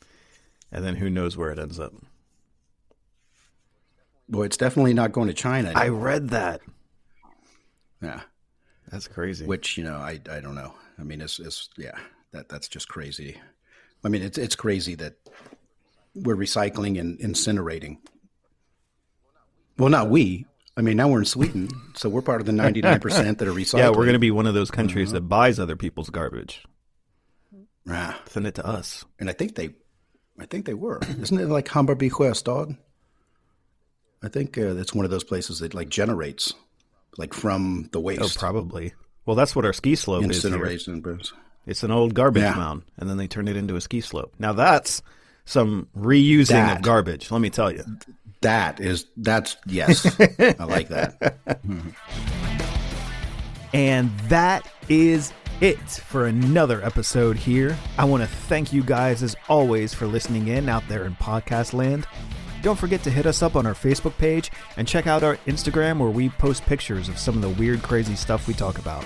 And 0.71 0.85
then 0.85 0.97
who 0.97 1.11
knows 1.11 1.37
where 1.37 1.51
it 1.51 1.59
ends 1.59 1.79
up. 1.79 1.93
Boy, 4.29 4.45
it's 4.45 4.57
definitely 4.57 4.95
not 4.95 5.13
going 5.13 5.29
to 5.29 5.35
China. 5.35 5.73
I 5.75 5.89
read 5.89 6.31
that. 6.31 6.61
yeah. 8.01 8.21
That's 8.91 9.09
crazy. 9.09 9.47
Which, 9.47 9.79
you 9.79 9.85
know, 9.85 9.97
I 9.97 10.21
I 10.31 10.41
don't 10.41 10.55
know. 10.55 10.75
I 10.99 11.03
mean, 11.03 11.23
it's 11.23 11.39
it's 11.39 11.71
yeah, 11.79 11.97
that 12.33 12.49
that's 12.51 12.69
just 12.69 12.89
crazy. 12.89 13.39
I 14.05 14.09
mean, 14.09 14.23
it's 14.23 14.37
it's 14.37 14.55
crazy 14.55 14.95
that 14.97 15.15
we're 16.15 16.37
recycling 16.37 17.01
and 17.01 17.19
incinerating. 17.19 17.99
Well, 19.79 19.89
not 19.89 20.11
we. 20.11 20.45
I 20.77 20.81
mean, 20.81 20.97
now 20.97 21.09
we're 21.09 21.19
in 21.21 21.25
Sweden, 21.27 21.69
so 21.95 22.09
we're 22.09 22.23
part 22.23 22.41
of 22.41 22.47
the 22.47 22.53
99% 22.53 23.39
that 23.39 23.43
are 23.47 23.53
recycling. 23.53 23.79
yeah, 23.79 23.89
we're 23.91 24.05
going 24.05 24.15
to 24.15 24.19
be 24.19 24.31
one 24.31 24.47
of 24.47 24.55
those 24.55 24.71
countries 24.71 25.13
that 25.13 25.23
buys 25.23 25.61
other 25.61 25.77
people's 25.77 26.09
garbage. 26.11 26.65
Send 28.27 28.47
it 28.47 28.55
to 28.55 28.67
us. 28.67 29.05
And 29.19 29.29
I 29.29 29.33
think 29.33 29.55
they 29.57 29.71
I 30.39 30.47
think 30.47 30.67
they 30.67 30.75
were. 30.75 31.01
Isn't 31.21 31.39
it 31.39 31.49
like 31.49 31.67
Hammarby 31.69 32.11
Sjöstad? 32.11 32.77
I 34.23 34.29
think 34.29 34.57
uh, 34.57 34.73
that's 34.75 34.95
one 34.95 35.05
of 35.05 35.11
those 35.11 35.25
places 35.25 35.59
that 35.59 35.75
like 35.75 35.89
generates 35.89 36.55
like 37.19 37.35
from 37.35 37.89
the 37.93 38.01
waste. 38.01 38.21
Oh, 38.21 38.25
waste. 38.25 38.39
probably. 38.39 38.95
Well, 39.27 39.37
that's 39.37 39.55
what 39.55 39.65
our 39.65 39.73
ski 39.73 39.95
slope 39.95 40.25
is. 40.25 40.43
Here. 40.43 40.51
Incineration. 40.53 41.21
It's 41.67 41.83
an 41.83 41.91
old 41.91 42.15
garbage 42.15 42.43
Yeah. 42.43 42.55
mound, 42.55 42.83
and 42.97 43.09
then 43.11 43.19
they 43.19 43.29
turn 43.29 43.47
it 43.47 43.57
into 43.57 43.77
a 43.77 43.81
ski 43.81 44.01
slope. 44.01 44.33
Now 44.39 44.53
that's 44.53 45.03
some 45.45 45.89
reusing 45.97 46.49
That. 46.49 46.79
of 46.79 46.83
garbage. 46.83 47.31
Let 47.31 47.41
me 47.41 47.51
tell 47.51 47.71
you. 47.71 47.85
That 48.43 48.81
is 48.81 49.07
that's 49.17 49.57
yes. 49.67 50.05
I 50.21 50.65
like 50.65 50.89
that. 50.89 51.39
And 53.75 54.11
that 54.29 54.69
is 54.91 55.33
it 55.61 55.79
for 55.79 56.27
another 56.27 56.85
episode 56.85 57.37
here. 57.37 57.77
I 57.97 58.05
want 58.05 58.23
to 58.23 58.29
thank 58.29 58.73
you 58.73 58.83
guys, 58.83 59.23
as 59.23 59.35
always, 59.49 59.95
for 59.95 60.07
listening 60.07 60.49
in 60.49 60.69
out 60.69 60.83
there 60.89 61.05
in 61.05 61.15
podcast 61.17 61.73
land. 61.73 62.07
Don't 62.63 62.79
forget 62.79 63.03
to 63.05 63.11
hit 63.11 63.27
us 63.27 63.43
up 63.43 63.57
on 63.57 63.67
our 63.67 63.75
Facebook 63.75 64.17
page 64.19 64.51
and 64.77 64.87
check 64.87 65.07
out 65.07 65.23
our 65.23 65.37
Instagram 65.47 65.99
where 65.99 66.11
we 66.11 66.29
post 66.29 66.67
pictures 66.67 67.09
of 67.09 67.19
some 67.19 67.35
of 67.35 67.43
the 67.43 67.49
weird, 67.49 67.83
crazy 67.83 68.15
stuff 68.15 68.47
we 68.47 68.55
talk 68.55 68.79
about. 68.79 69.05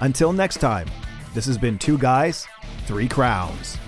Until 0.00 0.32
next 0.32 0.58
time, 0.58 0.88
this 1.34 1.46
has 1.46 1.58
been 1.58 1.78
Two 1.78 1.98
Guys, 1.98 2.46
Three 2.86 3.08
Crowns. 3.08 3.78